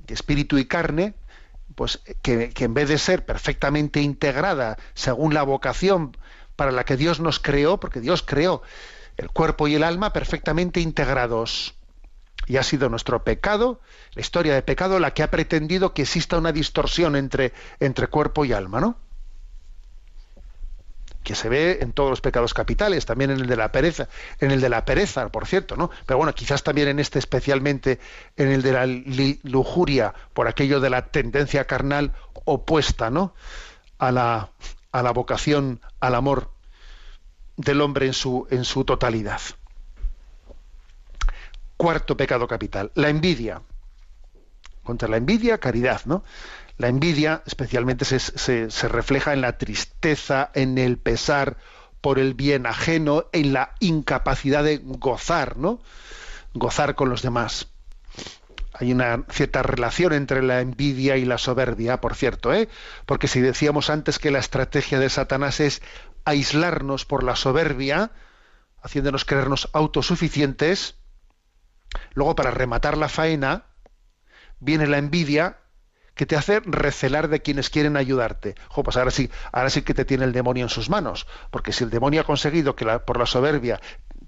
[0.06, 1.15] de espíritu y carne,
[1.74, 6.15] pues que, en vez de ser perfectamente integrada según la vocación
[6.56, 8.62] para la que Dios nos creó, porque Dios creó
[9.17, 11.74] el cuerpo y el alma perfectamente integrados.
[12.45, 13.82] Y ha sido nuestro pecado,
[14.13, 18.45] la historia de pecado, la que ha pretendido que exista una distorsión entre, entre cuerpo
[18.45, 18.97] y alma, ¿no?
[21.23, 24.07] Que se ve en todos los pecados capitales, también en el de la pereza,
[24.39, 25.91] en el de la pereza, por cierto, ¿no?
[26.05, 27.99] Pero bueno, quizás también en este especialmente
[28.38, 28.86] en el de la
[29.43, 32.12] lujuria, por aquello de la tendencia carnal
[32.45, 33.34] opuesta, ¿no?
[33.99, 34.49] A la,
[34.91, 36.49] a la vocación, al amor
[37.57, 39.41] del hombre en su, en su totalidad.
[41.77, 43.62] Cuarto pecado capital, la envidia.
[44.84, 46.23] Contra la envidia, caridad, ¿no?
[46.82, 51.58] La envidia especialmente se, refleja en la tristeza, en el pesar
[52.02, 55.80] por el bien ajeno, en la incapacidad de gozar, ¿no?
[56.56, 57.67] Gozar con los demás.
[58.74, 62.67] Hay una cierta relación entre la envidia y la soberbia, por cierto, ¿eh?
[63.06, 65.84] Porque si decíamos antes que la estrategia de Satanás es
[66.26, 68.10] aislarnos por la soberbia,
[68.82, 70.96] haciéndonos creernos autosuficientes,
[72.15, 73.65] luego para rematar la faena,
[74.60, 75.61] viene la envidia
[76.15, 78.56] que te hace recelar de quienes quieren ayudarte.
[78.84, 81.84] Pues ahora sí, ahora sí que te tiene el demonio en sus manos, porque si
[81.84, 83.80] el demonio ha conseguido que la- por la soberbia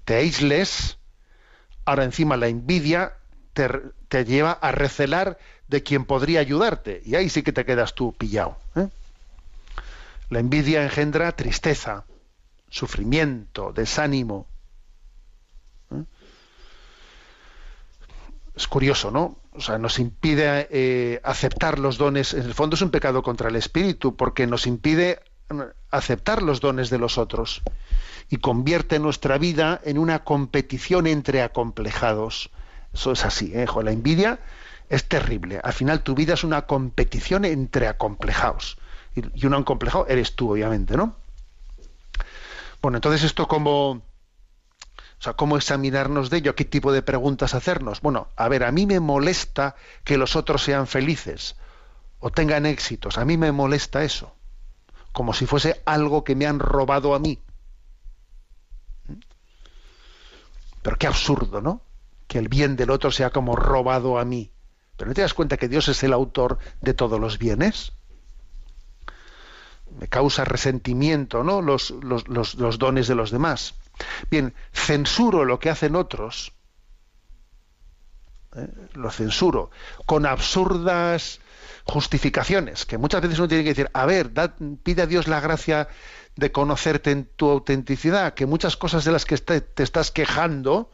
[0.04, 0.98] te aísles,
[1.84, 3.14] ahora encima la envidia
[3.52, 3.68] te,
[4.08, 8.14] te lleva a recelar de quien podría ayudarte, y ahí sí que te quedas tú
[8.16, 8.58] pillado.
[8.76, 8.88] ¿eh?
[10.30, 12.04] La envidia engendra tristeza,
[12.70, 14.46] sufrimiento, desánimo.
[15.92, 16.02] ¿eh?
[18.56, 19.36] Es curioso, ¿no?
[19.54, 22.34] O sea, nos impide eh, aceptar los dones.
[22.34, 26.60] En el fondo es un pecado contra el espíritu, porque nos impide mm, aceptar los
[26.60, 27.62] dones de los otros
[28.28, 32.50] y convierte nuestra vida en una competición entre acomplejados.
[32.92, 33.66] Eso es así, ¿eh?
[33.82, 34.40] La envidia
[34.88, 35.60] es terrible.
[35.62, 38.76] Al final tu vida es una competición entre acomplejados.
[39.14, 41.14] Y, y un acomplejado eres tú, obviamente, ¿no?
[42.82, 44.02] Bueno, entonces esto como...
[45.24, 46.54] O sea, ¿cómo examinarnos de ello?
[46.54, 48.02] ¿Qué tipo de preguntas hacernos?
[48.02, 51.56] Bueno, a ver, a mí me molesta que los otros sean felices
[52.20, 53.16] o tengan éxitos.
[53.16, 54.34] A mí me molesta eso.
[55.12, 57.40] Como si fuese algo que me han robado a mí.
[60.98, 61.80] qué absurdo, ¿no?
[62.26, 64.52] Que el bien del otro sea como robado a mí.
[64.98, 67.94] Pero ¿no te das cuenta que Dios es el autor de todos los bienes?
[69.98, 71.62] Me causa resentimiento, ¿no?
[71.62, 73.74] Los, los dones de los demás.
[74.30, 76.52] Bien, censuro lo que hacen otros.
[78.56, 78.68] ¿eh?
[78.94, 79.70] Lo censuro.
[80.06, 81.40] Con absurdas
[81.84, 84.30] justificaciones, que muchas veces uno tiene que decir, a ver,
[84.82, 85.88] pide a Dios la gracia
[86.36, 90.90] de conocerte en tu autenticidad, que muchas cosas de las que te estás quejando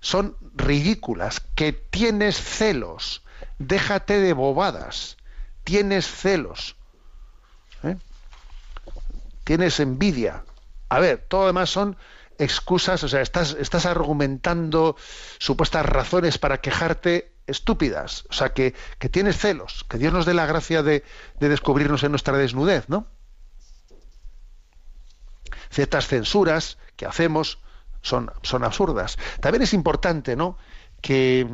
[0.00, 3.22] son ridículas, que tienes celos,
[3.58, 5.16] déjate de bobadas,
[5.64, 6.76] tienes celos,
[7.82, 7.96] ¿eh?
[9.44, 10.44] tienes envidia.
[10.88, 11.96] A ver, todo lo demás son
[12.38, 14.96] excusas, o sea, estás, estás argumentando
[15.38, 20.34] supuestas razones para quejarte estúpidas, o sea, que, que tienes celos, que Dios nos dé
[20.34, 21.04] la gracia de,
[21.40, 23.06] de descubrirnos en nuestra desnudez, ¿no?
[25.70, 27.58] Ciertas censuras que hacemos
[28.02, 29.18] son, son absurdas.
[29.40, 30.56] También es importante, ¿no?
[31.00, 31.46] Que,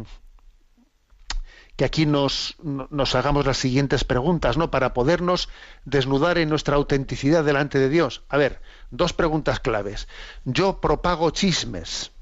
[1.76, 4.70] que aquí nos, no- nos hagamos las siguientes preguntas, ¿no?
[4.70, 5.48] Para podernos
[5.84, 8.22] desnudar en nuestra autenticidad delante de Dios.
[8.28, 8.60] A ver,
[8.90, 10.06] dos preguntas claves.
[10.44, 12.12] Yo propago chismes.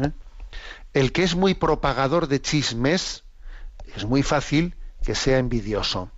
[0.00, 0.10] ¿eh?
[0.92, 3.24] El que es muy propagador de chismes
[3.96, 4.74] es muy fácil
[5.04, 6.10] que sea envidioso.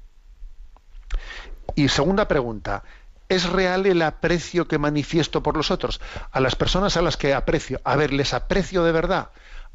[1.75, 2.83] Y segunda pregunta,
[3.29, 6.01] ¿es real el aprecio que manifiesto por los otros?
[6.31, 7.81] A las personas a las que aprecio.
[7.85, 9.31] A ver, ¿les aprecio de verdad?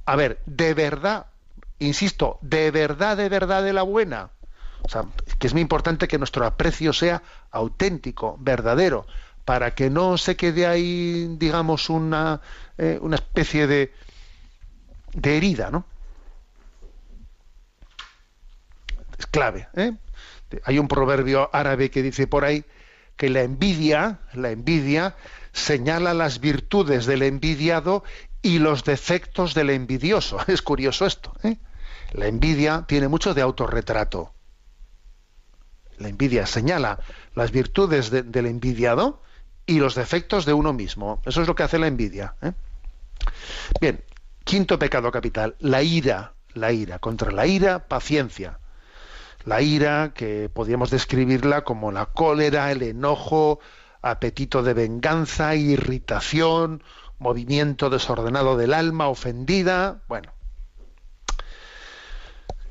[0.06, 1.28] A ver, ¿de verdad?
[1.82, 4.30] Insisto, ¿de verdad, de verdad de la buena?
[4.86, 5.06] O sea,
[5.40, 9.08] que es muy importante que nuestro aprecio sea auténtico, verdadero,
[9.46, 12.40] para que no se quede ahí, digamos, una,
[12.78, 13.94] eh, una especie de,
[15.14, 15.86] de herida, ¿no?
[19.18, 19.68] Es clave.
[19.74, 19.94] ¿eh?
[20.66, 22.64] Hay un proverbio árabe que dice por ahí
[23.18, 25.16] que la envidia, la envidia
[25.52, 28.04] señala las virtudes del envidiado
[28.44, 30.38] y los defectos del envidioso.
[30.48, 31.34] Es curioso esto.
[31.44, 31.58] ¿eh?
[32.12, 34.34] La envidia tiene mucho de autorretrato.
[35.98, 37.00] La envidia señala
[37.36, 39.22] las virtudes de- del envidiado
[39.66, 41.22] y los defectos de uno mismo.
[41.26, 42.36] Eso es lo que hace la envidia.
[42.42, 42.54] ¿eh?
[43.80, 44.04] Bien,
[44.44, 46.34] quinto pecado capital, la ira.
[46.54, 47.00] La ira.
[47.00, 48.60] Contra la ira, paciencia.
[49.46, 53.60] La ira, que podríamos describirla como la cólera, el enojo,
[54.02, 56.84] apetito de venganza, irritación,
[57.20, 60.02] movimiento desordenado del alma ofendida.
[60.08, 60.32] Bueno,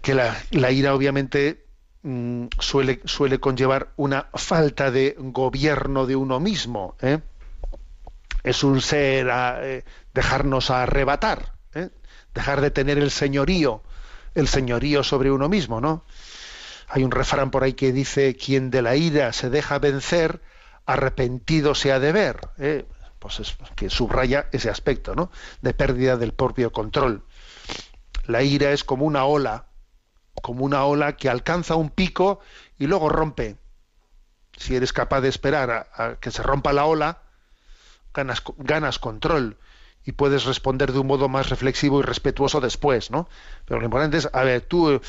[0.03, 1.67] que la, ira obviamente
[2.03, 6.97] mm, suele, suele conllevar una falta de gobierno de uno mismo.
[7.01, 7.19] ¿eh?
[8.43, 9.85] Es un ser a, eh,
[10.15, 11.91] dejarnos arrebatar, ¿eh?
[12.35, 13.83] dejar de tener el señorío,
[14.35, 16.05] el señorío sobre uno mismo, ¿no?
[16.89, 20.41] Hay un refrán por ahí que dice quien de la ira se deja vencer,
[20.87, 22.41] arrepentido se ha de ver.
[23.21, 25.31] Pues es que subraya ese aspecto, ¿no?
[25.61, 27.23] De pérdida del propio control.
[28.27, 29.67] La ira es como una ola,
[30.43, 32.41] como una ola que alcanza un pico
[32.79, 33.57] y luego rompe.
[34.57, 37.23] Si eres capaz de esperar a, que se rompa la ola,
[38.13, 39.57] ganas, ganas control
[40.05, 43.29] y puedes responder de un modo más reflexivo y respetuoso después, ¿no?
[43.67, 45.01] Pero lo importante es, a ver, tú,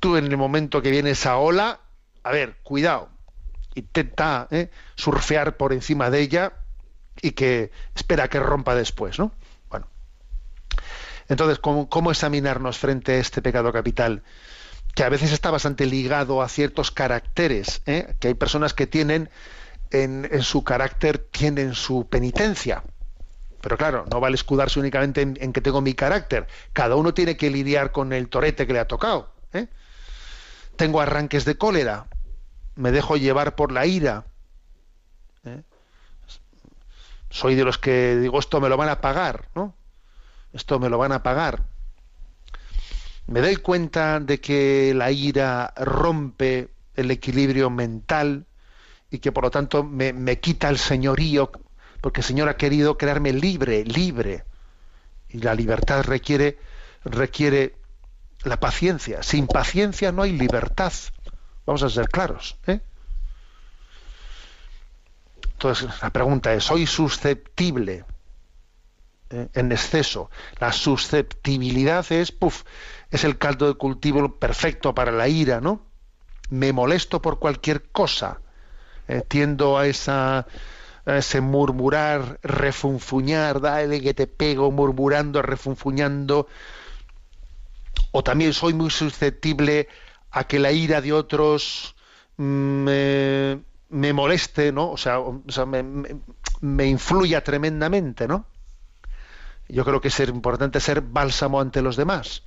[0.00, 1.80] tú en el momento que viene esa ola,
[2.22, 3.08] a ver, cuidado,
[3.74, 4.70] intenta ¿eh?
[4.96, 6.52] surfear por encima de ella
[7.22, 9.32] y que espera que rompa después, ¿no?
[9.70, 9.86] Bueno,
[11.28, 14.22] entonces, ¿cómo, examinarnos frente a este pecado capital?
[14.94, 18.14] Que a veces está bastante ligado a ciertos caracteres, ¿eh?
[18.20, 19.28] que hay personas que tienen
[19.90, 22.82] en, su carácter, tienen su penitencia.
[23.60, 26.46] Pero claro, no vale escudarse únicamente en, en que tengo mi carácter.
[26.72, 29.32] Cada uno tiene que lidiar con el torete que le ha tocado.
[29.52, 29.66] ¿eh?
[30.76, 32.06] Tengo arranques de cólera.
[32.76, 34.24] Me dejo llevar por la ira.
[35.44, 35.62] ¿eh?
[37.30, 39.74] Soy de los que digo, esto me lo van a pagar, ¿no?
[40.56, 41.64] Esto me lo van a pagar.
[43.26, 48.46] Me doy cuenta de que la ira rompe el equilibrio mental
[49.10, 51.52] y que por lo tanto me, me quita el señorío
[52.00, 54.44] porque el Señor ha querido crearme libre, libre.
[55.28, 56.58] Y la libertad requiere,
[57.04, 57.76] requiere
[58.44, 59.22] la paciencia.
[59.22, 60.92] Sin paciencia no hay libertad.
[61.66, 62.56] Vamos a ser claros.
[62.66, 62.80] ¿eh?
[65.52, 68.04] Entonces, la pregunta es, ¿soy susceptible
[69.30, 70.30] eh, en exceso?
[70.58, 72.64] La susceptibilidad es, puff,
[73.10, 75.86] es el caldo de cultivo perfecto para la ira, ¿no?
[76.50, 78.40] Me molesto por cualquier cosa.
[79.08, 80.46] Eh, tiendo a esa
[81.06, 86.48] ese murmurar, refunfuñar, dale que te pego, murmurando, refunfuñando.
[88.10, 89.88] O también soy muy susceptible
[90.30, 91.94] a que la ira de otros
[92.36, 94.90] me, me moleste, ¿no?
[94.90, 96.20] O sea, o sea me, me,
[96.60, 98.46] me, influya tremendamente, ¿no?
[99.68, 102.42] Yo creo que es importante ser bálsamo ante los demás.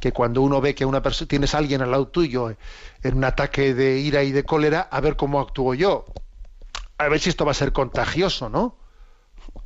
[0.00, 2.50] Que cuando uno ve que una persona tienes a alguien al lado tuyo
[3.02, 6.06] en un ataque de ira y de cólera, a ver cómo actúo yo.
[6.98, 8.76] A ver si esto va a ser contagioso, ¿no?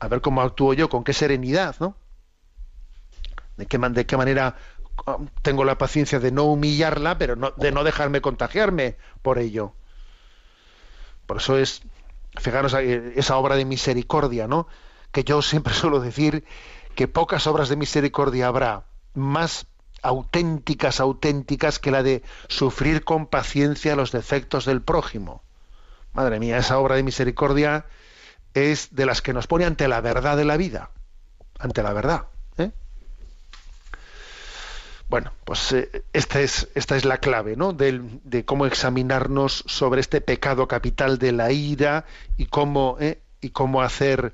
[0.01, 1.97] A ver cómo actúo yo, con qué serenidad, ¿no?
[3.57, 4.57] De qué, man- de qué manera
[5.07, 9.75] um, tengo la paciencia de no humillarla, pero no, de no dejarme contagiarme por ello.
[11.27, 11.83] Por eso es,
[12.39, 14.67] fijaros, eh, esa obra de misericordia, ¿no?
[15.13, 16.45] Que yo siempre suelo decir
[16.95, 18.85] que pocas obras de misericordia habrá
[19.15, 19.67] más
[20.03, 25.43] auténticas, auténticas que la de sufrir con paciencia los defectos del prójimo.
[26.13, 27.87] Madre mía, esa obra de misericordia
[28.55, 30.91] es de las que nos pone ante la verdad de la vida,
[31.59, 32.25] ante la verdad.
[32.59, 32.71] ¿eh?
[35.09, 37.73] Bueno, pues eh, esta, es, esta es la clave, ¿no?
[37.73, 42.05] Del- de cómo examinarnos sobre este pecado capital de la ira
[42.37, 43.21] y cómo, ¿eh?
[43.41, 44.33] y cómo hacer,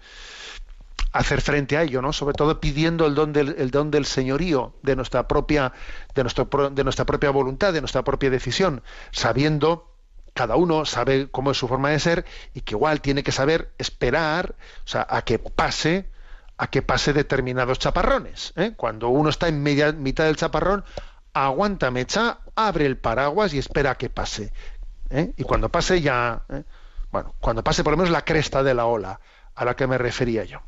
[1.18, 2.12] hacer frente a ello, ¿no?
[2.12, 5.72] Sobre todo pidiendo el don del, el don del señorío de nuestra propia,
[6.14, 9.92] de nuestro, de nuestra propia voluntad, de nuestra propia decisión, sabiendo
[10.34, 13.72] cada uno sabe cómo es su forma de ser y que igual tiene que saber
[13.78, 14.54] esperar,
[14.84, 16.10] o sea, a que pase,
[16.58, 18.52] a que pase determinados chaparrones.
[18.56, 18.74] ¿eh?
[18.76, 20.84] Cuando uno está en media, mitad del chaparrón,
[21.32, 24.52] aguanta mecha, abre el paraguas y espera a que pase.
[25.08, 25.32] ¿eh?
[25.38, 26.64] Y cuando pase ya, ¿eh?
[27.10, 29.18] bueno, cuando pase por lo menos la cresta de la ola
[29.54, 30.60] a la que me refería yo.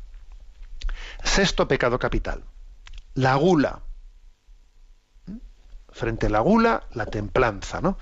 [1.23, 2.43] Sexto pecado capital,
[3.15, 3.81] la gula.
[5.25, 5.37] ¿Mm?
[5.91, 7.97] Frente a la gula, la templanza, ¿no?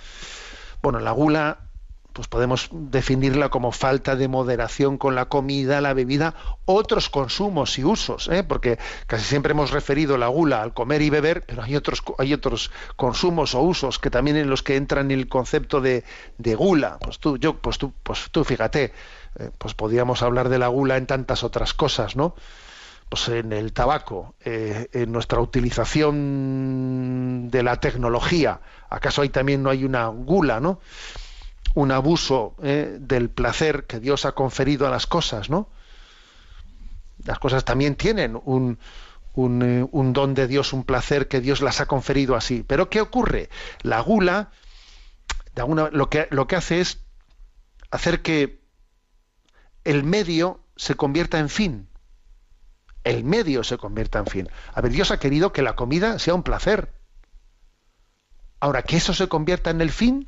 [0.82, 1.57] Bueno, la gula,
[2.13, 6.34] pues podemos definirla como falta de moderación con la comida, la bebida,
[6.65, 8.43] otros consumos y usos, ¿eh?
[8.43, 12.34] porque casi siempre hemos referido la gula al comer y beber, pero hay otros, hay
[12.34, 16.03] otros consumos o usos que también en los que entran el concepto de,
[16.38, 16.97] de gula.
[16.99, 18.93] Pues tú, yo, pues tú, pues tú fíjate,
[19.39, 22.36] eh, pues podríamos hablar de la gula en tantas otras cosas, ¿no?
[23.10, 29.70] Pues en el tabaco, eh, en nuestra utilización de la tecnología, ¿acaso ahí también no
[29.70, 30.82] hay una gula, ¿no?
[31.74, 35.70] Un abuso eh, del placer que Dios ha conferido a las cosas, ¿no?
[37.24, 38.78] Las cosas también tienen un,
[39.36, 42.64] un, eh, un don de Dios, un placer que Dios las ha conferido así.
[42.68, 43.49] Pero ¿qué ocurre?
[43.84, 44.51] La gula,
[45.55, 46.99] de lo que hace es
[47.89, 48.60] hacer que
[49.86, 51.88] el medio se convierta en fin
[53.08, 54.49] el medio se convierta en fin.
[54.74, 56.91] A ver, Dios ha querido que la comida sea un placer.
[58.60, 60.28] Ahora, que eso se convierta en el fin,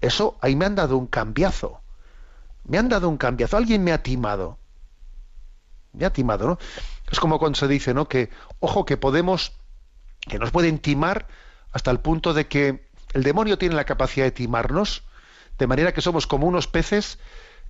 [0.00, 1.80] eso ahí me han dado un cambiazo.
[2.64, 3.56] Me han dado un cambiazo.
[3.56, 4.58] Alguien me ha timado.
[5.92, 6.58] Me ha timado, ¿no?
[7.10, 8.08] Es como cuando se dice, ¿no?
[8.08, 9.52] Que, ojo, que podemos,
[10.20, 11.28] que nos pueden timar
[11.72, 15.02] hasta el punto de que el demonio tiene la capacidad de timarnos,
[15.58, 17.18] de manera que somos como unos peces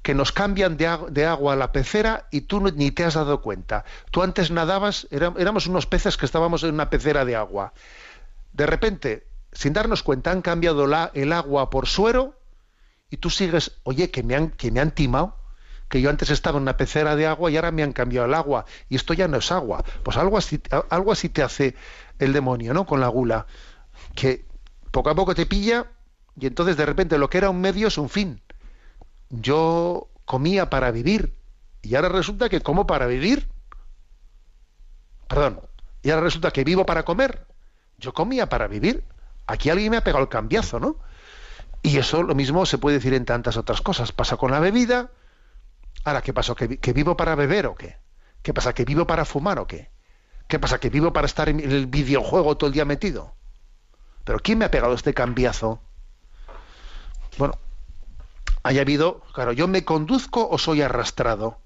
[0.05, 3.41] que nos cambian de, de agua a la pecera y tú ni te has dado
[3.41, 3.87] cuenta.
[4.11, 7.73] Tú antes nadabas, éramos unos peces que estábamos en una pecera de agua.
[8.53, 10.85] De repente, sin darnos cuenta, han cambiado
[11.15, 12.39] el agua por suero
[13.09, 15.39] y tú sigues, oye, que me, han, que me han timado,
[15.89, 18.35] que yo antes estaba en una pecera de agua y ahora me han cambiado el
[18.35, 19.87] agua y esto ya no es agua.
[20.03, 21.77] Pues algo así, algo así te hace
[22.19, 22.85] el demonio, ¿no?
[22.85, 23.47] Con la gula,
[24.15, 24.45] que
[24.91, 25.87] poco a poco te pilla
[26.39, 28.44] y entonces de repente lo que era un medio es un fin
[29.41, 31.37] yo comía para vivir
[31.83, 33.49] y ahora resulta que como para vivir.
[35.29, 35.61] Perdón,
[36.03, 37.47] y ahora resulta que vivo para comer.
[37.99, 39.05] Yo comía para vivir.
[39.47, 40.97] Aquí alguien me ha pegado el cambiazo, ¿no?
[41.83, 44.13] Y eso lo mismo se puede decir en tantas otras cosas.
[44.13, 45.11] Pasa con la bebida.
[46.05, 46.55] Ahora, ¿qué pasa?
[46.55, 47.99] ¿Que, que vivo para beber o qué?
[48.43, 48.75] ¿Qué pasa?
[48.75, 49.91] ¿Que vivo para fumar o qué?
[50.49, 50.79] ¿Qué pasa?
[50.79, 53.35] ¿Que vivo para estar en el videojuego todo el día metido?
[54.25, 55.81] ¿Pero quién me ha pegado este cambiazo?
[57.39, 57.59] Bueno,
[58.65, 61.59] haya habido, claro, yo me conduzco o soy arrastrado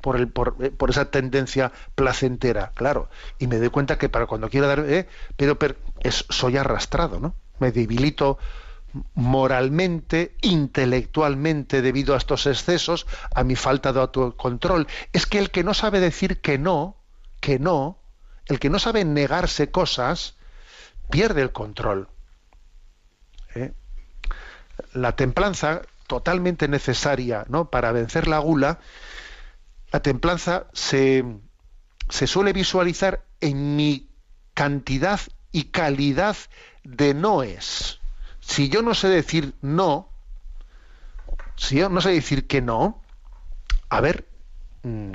[0.00, 4.50] por, el, por, eh, esa tendencia placentera, claro, y me doy cuenta que para cuando
[4.50, 5.56] quiero dar, eh, pero,
[6.28, 7.34] soy arrastrado, ¿no?
[7.58, 8.38] Me debilito
[9.14, 14.86] moralmente, intelectualmente, debido a estos excesos, a mi falta de autocontrol.
[15.12, 16.96] Es que el que no sabe decir que no,
[17.40, 17.98] que no,
[18.46, 20.36] el que no sabe negarse cosas,
[21.10, 22.08] pierde el control.
[23.54, 23.72] ¿eh?
[24.92, 25.82] la templanza
[26.14, 27.70] totalmente necesaria ¿no?
[27.70, 28.78] para vencer la gula,
[29.90, 31.24] la templanza se,
[32.08, 34.08] se suele visualizar en mi
[34.54, 35.18] cantidad
[35.50, 36.36] y calidad
[36.84, 37.98] de noes.
[38.38, 40.08] Si yo no sé decir no,
[41.56, 43.02] si yo no sé decir que no,
[43.88, 44.28] a ver,
[44.84, 45.10] mm,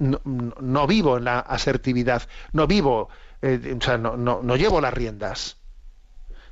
[0.00, 2.22] no, vivo en la asertividad,
[2.52, 3.08] no vivo,
[3.40, 5.59] eh, o sea, no, no, no llevo las riendas.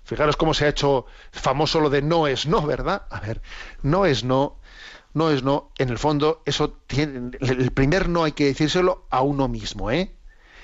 [0.09, 3.03] Fijaros cómo se ha hecho famoso lo de no es no, ¿verdad?
[3.11, 3.43] A ver,
[3.83, 4.59] no es no,
[5.13, 5.71] no es no.
[5.77, 10.17] En el fondo, eso tiene, el primer no hay que decírselo a uno mismo, ¿eh?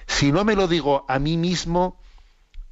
[0.06, 2.00] Si no me lo digo a mí mismo,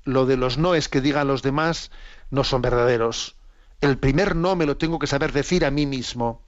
[0.04, 1.90] lo de los noes que digan los demás
[2.30, 3.36] no son verdaderos.
[3.82, 6.40] El primer no me lo tengo que saber decir a mí mismo.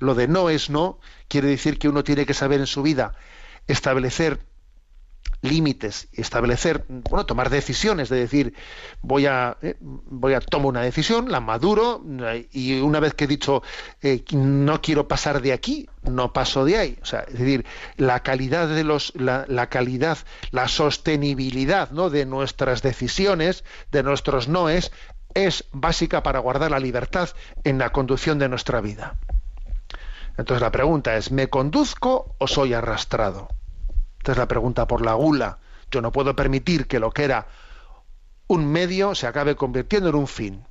[0.00, 0.98] Lo de no es no
[1.28, 3.14] quiere decir que uno tiene que saber en su vida
[3.68, 4.47] establecer
[5.40, 8.54] límites y establecer, bueno, tomar decisiones, de decir,
[9.02, 12.02] voy a, eh, voy a tomar una decisión, la maduro,
[12.52, 13.62] y una vez que he dicho,
[14.02, 16.98] eh, no quiero pasar de aquí, no paso de ahí.
[17.02, 17.64] O sea, es decir,
[17.96, 20.18] la calidad de los, la, la calidad,
[20.50, 22.10] la sostenibilidad ¿no?
[22.10, 24.90] de nuestras decisiones, de nuestros noes,
[25.34, 27.28] es básica para guardar la libertad
[27.64, 29.16] en la conducción de nuestra vida.
[30.36, 33.48] Entonces la pregunta es, ¿me conduzco o soy arrastrado?
[34.18, 35.58] Esta es la pregunta por la gula.
[35.90, 37.46] Yo no puedo permitir que lo que era
[38.48, 40.64] un medio se acabe convirtiendo en un fin.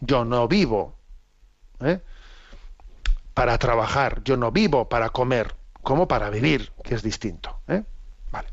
[0.00, 0.96] Yo no vivo
[1.80, 2.00] ¿eh?
[3.34, 7.60] para trabajar, yo no vivo para comer, como para vivir, que es distinto.
[7.68, 7.84] ¿eh?
[8.30, 8.48] Vale.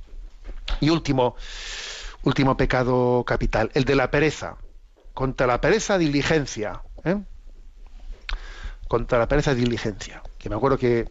[0.80, 1.36] Y último,
[2.24, 4.58] último pecado capital, el de la pereza.
[5.14, 6.82] Contra la pereza, diligencia.
[7.04, 7.18] ¿eh?
[8.88, 10.22] Contra la pereza, diligencia.
[10.38, 11.10] Que me acuerdo que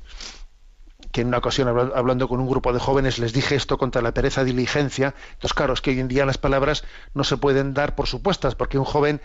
[1.18, 1.66] que en una ocasión
[1.96, 5.16] hablando con un grupo de jóvenes les dije esto contra la pereza diligencia.
[5.32, 8.54] Entonces, claro, es que hoy en día las palabras no se pueden dar por supuestas,
[8.54, 9.20] porque un joven,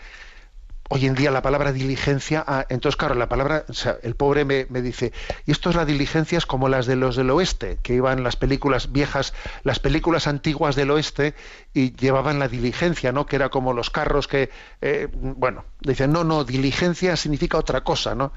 [0.88, 4.44] hoy en día la palabra diligencia, ah, entonces, claro, la palabra, o sea, el pobre
[4.44, 5.12] me, me, dice,
[5.46, 8.34] y esto es la diligencia es como las de los del oeste, que iban las
[8.34, 9.32] películas viejas,
[9.62, 11.36] las películas antiguas del oeste,
[11.74, 13.24] y llevaban la diligencia, ¿no?
[13.26, 18.16] Que era como los carros que, eh, bueno, dicen, no, no, diligencia significa otra cosa,
[18.16, 18.32] ¿no?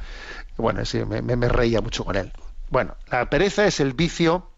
[0.58, 2.32] Bueno, sí, me, me reía mucho con él.
[2.70, 4.50] Bueno, la pereza es el vicio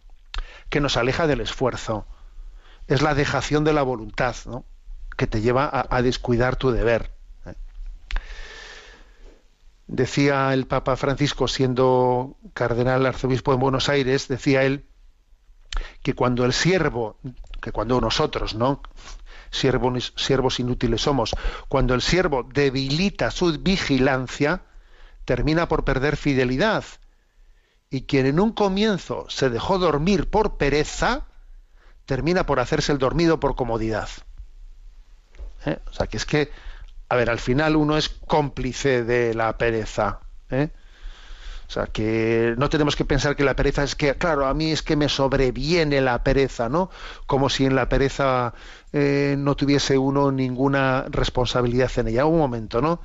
[0.69, 2.05] que nos aleja del esfuerzo.
[2.87, 4.65] Es la dejación de la voluntad, ¿no?
[5.15, 7.11] que te lleva a, descuidar tu deber.
[7.45, 7.53] ¿eh?
[9.87, 14.85] Decía el Papa Francisco, siendo cardenal arzobispo en Buenos Aires, decía él
[16.01, 17.17] que cuando el siervo,
[17.61, 18.81] que cuando nosotros, ¿no?
[19.51, 21.35] Siervos inútiles somos,
[21.67, 24.61] cuando el siervo debilita su vigilancia,
[25.25, 26.83] termina por perder fidelidad
[27.89, 31.25] y quien en un comienzo se dejó dormir por pereza,
[32.05, 34.09] termina por hacerse el dormido por comodidad.
[35.65, 35.79] ¿Eh?
[35.89, 36.51] O sea, que es que,
[37.09, 40.19] a ver, al final uno es cómplice de la pereza.
[40.49, 40.69] ¿eh?
[41.67, 44.71] O sea, que no tenemos que pensar que la pereza es que, claro, a mí
[44.71, 46.89] es que me sobreviene la pereza, ¿no?
[47.27, 48.53] Como si en la pereza
[48.91, 52.25] eh, no tuviese uno ninguna responsabilidad en ella.
[52.25, 53.01] Un momento, ¿no?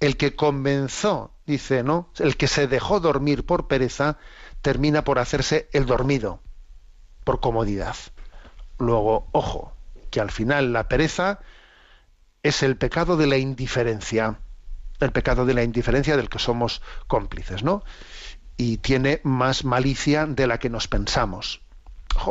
[0.00, 2.10] El que comenzó dice, ¿no?
[2.18, 4.18] El que se dejó dormir por pereza
[4.62, 6.40] termina por hacerse el dormido,
[7.24, 7.96] por comodidad.
[8.78, 9.72] Luego, ojo,
[10.10, 11.40] que al final la pereza
[12.42, 14.38] es el pecado de la indiferencia,
[15.00, 17.84] el pecado de la indiferencia del que somos cómplices, ¿no?
[18.56, 21.60] Y tiene más malicia de la que nos pensamos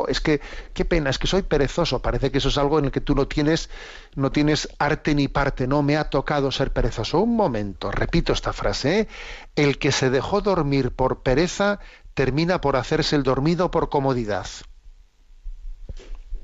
[0.08, 0.42] es que
[0.74, 2.02] qué pena, es que soy perezoso.
[2.02, 3.70] Parece que eso es algo en el que tú no tienes,
[4.16, 5.68] no tienes arte ni parte.
[5.68, 7.20] No me ha tocado ser perezoso.
[7.20, 9.00] Un momento, repito esta frase.
[9.00, 9.08] ¿eh?
[9.56, 11.80] El que se dejó dormir por pereza
[12.14, 14.48] termina por hacerse el dormido por comodidad.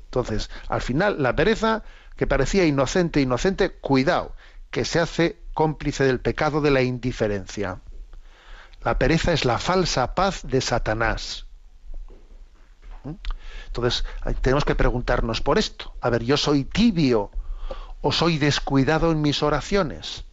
[0.06, 1.82] Entonces, al final, la pereza,
[2.16, 4.34] que parecía inocente, inocente, cuidado,
[4.70, 7.80] que se hace cómplice del pecado de la indiferencia.
[8.82, 11.45] La pereza es la falsa paz de Satanás.
[13.66, 14.04] Entonces,
[14.40, 15.94] tenemos que preguntarnos por esto.
[16.00, 17.30] A ver, ¿yo soy tibio
[18.00, 20.24] o soy descuidado en mis oraciones?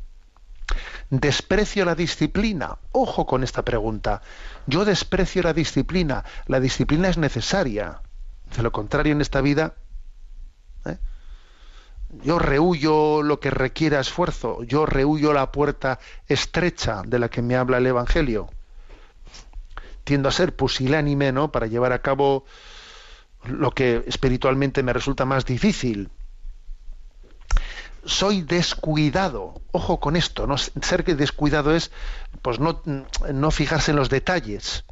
[1.10, 2.78] ¿Desprecio la disciplina?
[2.92, 4.22] Ojo con esta pregunta.
[4.66, 6.24] Yo desprecio la disciplina.
[6.48, 8.02] La disciplina es necesaria.
[8.56, 9.76] De lo contrario, en esta vida,
[10.86, 10.98] ¿eh?
[12.24, 14.64] yo rehuyo lo que requiera esfuerzo.
[14.64, 18.50] Yo rehuyo la puerta estrecha de la que me habla el Evangelio
[20.04, 21.52] tiendo a ser pusilánime, ¿no?
[21.52, 22.46] Para llevar a cabo
[23.46, 26.10] lo que espiritualmente me resulta más difícil.
[28.06, 29.62] Soy descuidado.
[29.72, 30.58] Ojo con esto, ¿no?
[30.58, 31.92] Ser que descuidado es
[32.42, 32.82] pues no,
[33.34, 34.86] no fijarse en los detalles.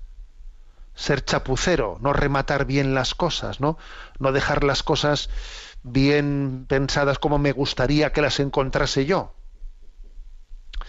[0.93, 3.77] Ser chapucero, no rematar bien las cosas, ¿no?
[4.19, 5.29] No dejar las cosas
[5.83, 9.33] bien pensadas como me gustaría que las encontrase yo.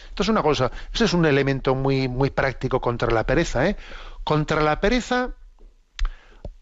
[0.09, 3.77] Esto es una cosa, ese es un elemento muy, muy práctico contra la pereza, ¿eh?
[4.25, 5.31] Contra la pereza,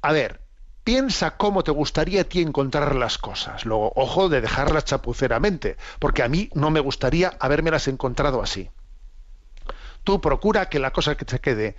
[0.02, 0.40] a ver,
[0.84, 3.64] piensa cómo te gustaría a ti encontrar las cosas.
[3.64, 8.70] Luego, ojo de dejarlas chapuceramente, porque a mí no me gustaría habérmelas encontrado así.
[10.04, 11.76] Tú procura que la cosa que te quede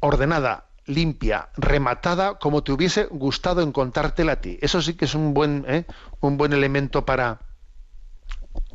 [0.00, 4.58] ordenada, limpia, rematada, como te hubiese gustado encontrártela a ti.
[4.60, 5.86] Eso sí que es un buen, ¿eh?
[6.20, 7.40] un buen elemento para,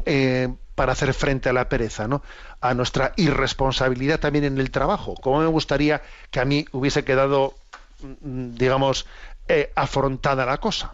[0.06, 2.22] eh, para hacer frente a la pereza, ¿no?
[2.62, 5.16] A nuestra irresponsabilidad también en el trabajo.
[5.16, 7.56] Como me gustaría que a mí hubiese quedado
[8.00, 9.08] mm, digamos,
[9.48, 10.94] eh, afrontada la cosa.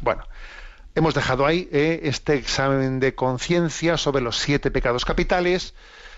[0.00, 0.24] Bueno,
[0.96, 5.74] hemos dejado ahí eh, este examen de conciencia sobre los siete pecados capitales.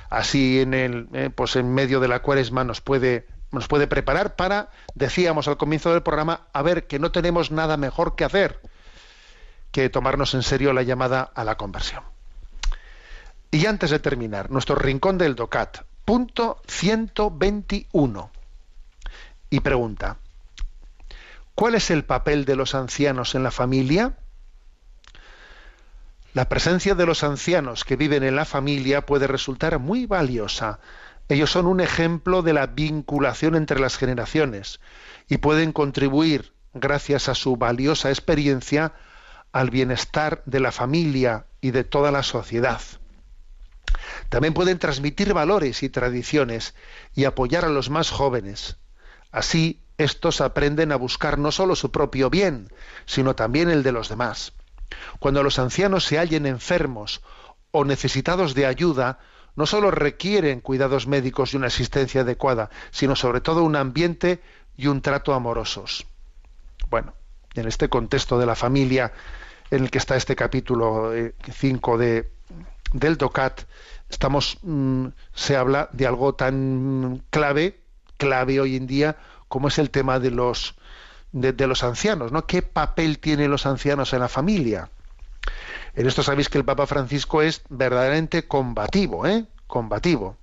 [0.09, 4.35] Así en el, eh, pues en medio de la cuaresma nos puede nos puede preparar
[4.35, 8.61] para, decíamos al comienzo del programa, a ver que no tenemos nada mejor que hacer
[9.73, 12.03] que tomarnos en serio la llamada a la conversión.
[13.53, 18.31] Y antes de terminar, nuestro rincón del DOCAT, punto 121.
[19.51, 20.19] Y pregunta,
[21.57, 24.17] ¿cuál es el papel de los ancianos en la familia?
[26.33, 30.79] La presencia de los ancianos que viven en la familia puede resultar muy valiosa.
[31.29, 34.79] Ellos son un ejemplo de la vinculación entre las generaciones
[35.29, 38.93] y pueden contribuir, gracias a su valiosa experiencia,
[39.51, 42.81] al bienestar de la familia y de toda la sociedad.
[44.29, 46.75] También pueden transmitir valores y tradiciones
[47.15, 48.77] y apoyar a los más jóvenes.
[49.33, 52.73] Así, estos aprenden a buscar no solo su propio bien,
[53.07, 54.53] sino también el de los demás.
[55.19, 57.23] Cuando los ancianos se hallen enfermos
[57.71, 59.19] o necesitados de ayuda,
[59.57, 64.41] no solo requieren cuidados médicos y una asistencia adecuada, sino sobre todo un ambiente
[64.77, 66.07] y un trato amorosos.
[66.89, 67.15] Bueno,
[67.55, 69.13] en este contexto de la familia
[69.71, 71.13] en el que está este capítulo
[71.53, 72.31] 5 de,
[72.93, 73.63] del DOCAT,
[74.09, 77.81] estamos, mm, se habla de algo tan clave,
[78.17, 79.17] clave hoy en día,
[79.49, 80.75] como es el tema de los,
[81.33, 82.47] de, los ancianos, ¿no?
[82.47, 84.91] ¿Qué papel tienen los ancianos en la familia?
[85.95, 89.47] En esto sabéis que el Papa Francisco es verdaderamente combativo, ¿eh?
[89.67, 90.37] Combativo.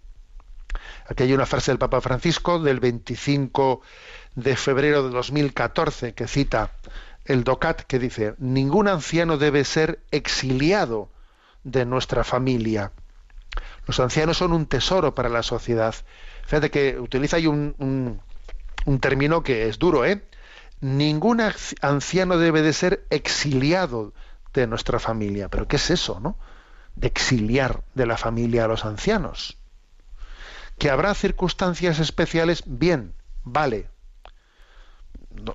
[1.08, 3.82] Aquí hay una frase del Papa Francisco del 25
[4.36, 6.72] de febrero de 2014 que cita
[7.26, 11.10] el DOCAT que dice, ningún anciano debe ser exiliado
[11.68, 12.94] de nuestra familia.
[13.86, 15.94] Los ancianos son un tesoro para la sociedad.
[16.44, 17.76] Fíjate que utiliza ahí un,
[18.86, 20.24] un, término que es duro, ¿eh?
[20.80, 21.42] Ningún
[21.82, 24.14] anciano debe de ser exiliado
[24.54, 25.50] de nuestra familia.
[25.50, 26.38] Pero ¿qué es eso, no?
[26.96, 29.58] De exiliar de la familia a los ancianos.
[30.78, 33.14] Que habrá circunstancias especiales, bien,
[33.44, 33.90] vale.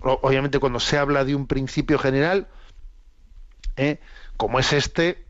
[0.00, 2.48] Obviamente cuando se habla de un principio general,
[3.76, 4.00] ¿eh?
[4.36, 5.21] como es este,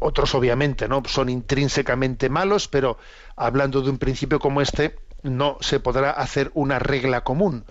[0.00, 2.98] otros obviamente no son intrínsecamente malos, pero
[3.36, 7.64] hablando de un principio como este, no se podrá hacer una regla común.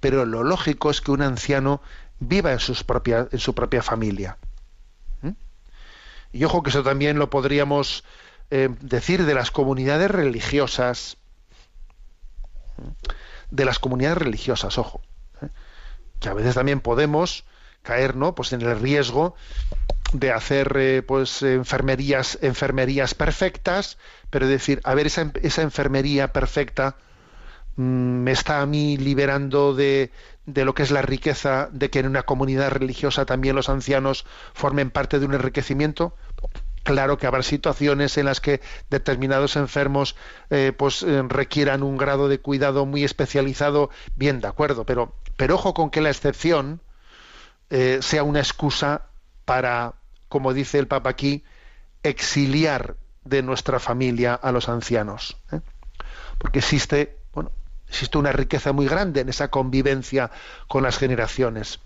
[0.00, 1.80] Pero lo lógico es que un anciano
[2.18, 4.38] viva en, sus en su propia familia.
[5.22, 5.30] ¿Mm?
[6.32, 8.04] Y ojo que eso también lo podríamos
[8.50, 11.16] eh, decir de las comunidades religiosas.
[13.50, 15.02] De las comunidades religiosas, ojo.
[15.40, 15.48] ¿eh?
[16.20, 17.44] Que a veces también podemos
[17.82, 18.34] caer ¿no?
[18.34, 19.34] pues en el riesgo
[20.12, 23.98] de hacer eh, pues enfermerías, enfermerías perfectas,
[24.30, 26.96] pero decir, a ver, esa, esa enfermería perfecta
[27.76, 27.82] mmm,
[28.22, 30.10] me está a mí liberando de,
[30.46, 34.26] de lo que es la riqueza de que en una comunidad religiosa también los ancianos
[34.54, 36.14] formen parte de un enriquecimiento.
[36.82, 38.60] Claro que habrá situaciones en las que
[38.90, 40.16] determinados enfermos
[40.50, 45.54] eh, pues eh, requieran un grado de cuidado muy especializado, bien de acuerdo, pero, pero
[45.54, 46.80] ojo con que la excepción
[47.72, 49.06] eh, sea una excusa
[49.46, 49.94] para,
[50.28, 51.42] como dice el Papa aquí,
[52.02, 55.38] exiliar de nuestra familia a los ancianos.
[56.38, 57.16] Porque existe
[57.88, 60.30] existe una riqueza muy grande en esa convivencia
[60.66, 61.80] con las generaciones.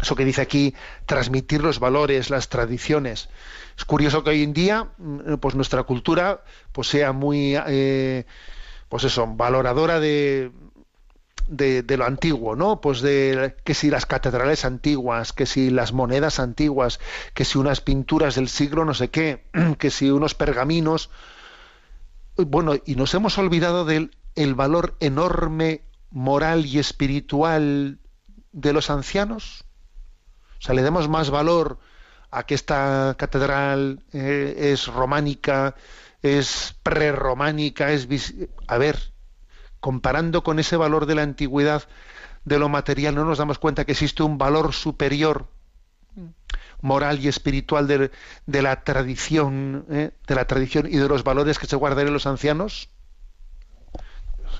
[0.00, 3.28] Eso que dice aquí, transmitir los valores, las tradiciones.
[3.76, 6.42] Es curioso que hoy en día, mm, pues nuestra cultura,
[6.72, 8.24] pues sea muy, eh,
[8.88, 10.52] pues eso, valoradora de,
[11.48, 12.80] de, lo antiguo, ¿no?
[12.80, 17.00] Pues de que si las catedrales antiguas, que si las monedas antiguas,
[17.34, 19.44] que si unas pinturas del siglo no sé qué,
[19.78, 21.10] que si unos pergaminos.
[22.36, 27.98] Bueno, y nos hemos olvidado del el valor enorme moral y espiritual
[28.52, 29.64] de los ancianos?
[30.58, 31.78] O sea, le damos más valor
[32.30, 35.74] a que esta catedral eh, es románica,
[36.22, 38.08] es prerrománica, es
[38.66, 39.12] a ver,
[39.80, 41.84] comparando con ese valor de la antigüedad
[42.44, 45.48] de lo material, no nos damos cuenta que existe un valor superior
[46.80, 48.10] moral y espiritual de,
[48.62, 52.26] la tradición, eh, de la tradición y de los valores que se guardan en los
[52.26, 52.90] ancianos.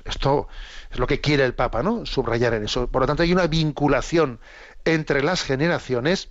[0.05, 0.47] Esto
[0.91, 2.05] es lo que quiere el Papa, ¿no?
[2.05, 2.87] Subrayar en eso.
[2.87, 4.39] Por lo tanto, hay una vinculación
[4.85, 6.29] entre las generaciones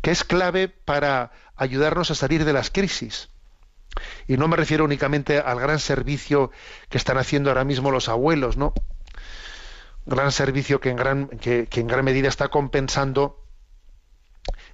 [0.00, 3.28] que es clave para ayudarnos a salir de las crisis.
[4.26, 6.50] Y no me refiero únicamente al gran servicio
[6.88, 8.72] que están haciendo ahora mismo los abuelos, ¿no?
[10.06, 13.44] Gran servicio que en gran, que, en gran medida está compensando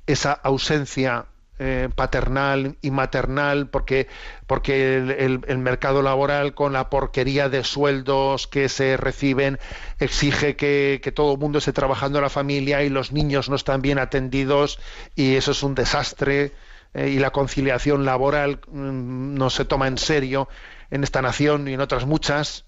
[0.07, 1.27] esa ausencia
[1.59, 4.09] eh, paternal y maternal, porque,
[4.47, 9.59] porque el, el- el mercado laboral con la porquería de sueldos que se reciben
[10.01, 13.57] exige que, que todo el mundo esté trabajando en la familia y los niños no
[13.57, 14.79] están bien atendidos
[15.15, 16.53] y eso es un desastre
[16.95, 20.49] eh, y la conciliación laboral mm, no se toma en serio
[20.91, 22.65] en esta nación y en otras muchas.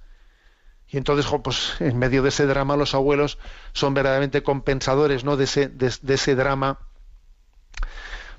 [0.88, 3.38] Y entonces, pues en medio de ese drama los abuelos
[3.72, 5.36] son verdaderamente compensadores ¿no?
[5.36, 6.78] de, ese, de, de ese drama.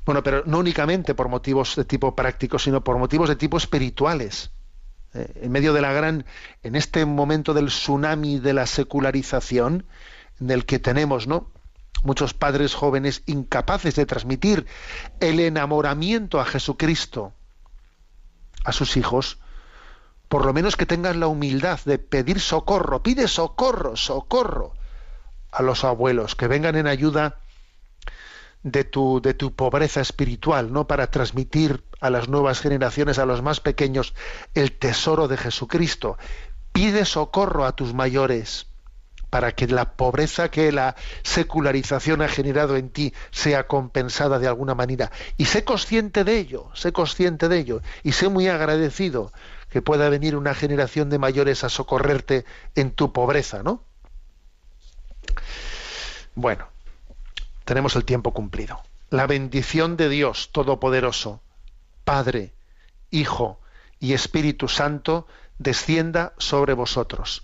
[0.06, 4.52] Bueno, pero no únicamente por motivos de tipo práctico, sino por motivos de tipo espirituales.
[5.14, 6.26] Eh, en medio de la gran,
[6.64, 9.86] en este momento del tsunami de la secularización,
[10.40, 11.52] en el que tenemos, ¿no?
[12.04, 14.66] Muchos padres jóvenes incapaces de transmitir
[15.20, 17.34] el enamoramiento a Jesucristo
[18.64, 19.40] a sus hijos,
[20.28, 24.74] por lo menos que tengan la humildad de pedir socorro, pide socorro, socorro
[25.52, 27.40] a los abuelos, que vengan en ayuda
[28.64, 30.86] de tu, de tu pobreza espiritual, ¿no?
[30.88, 34.14] Para transmitir a las nuevas generaciones, a los más pequeños,
[34.54, 36.18] el tesoro de Jesucristo.
[36.74, 38.68] Pide socorro a tus mayores
[39.30, 44.76] para que la pobreza que la secularización ha generado en ti sea compensada de alguna
[44.76, 45.12] manera.
[45.38, 49.32] Y sé consciente de ello, sé consciente de ello, y sé muy agradecido
[49.70, 53.84] que pueda venir una generación de mayores a socorrerte en tu pobreza, ¿no?
[56.36, 56.68] Bueno,
[57.66, 58.82] tenemos el tiempo cumplido.
[59.10, 61.42] La bendición de Dios Todopoderoso,
[62.04, 62.54] Padre,
[63.12, 63.60] Hijo
[64.00, 67.44] y Espíritu Santo, descienda sobre vosotros.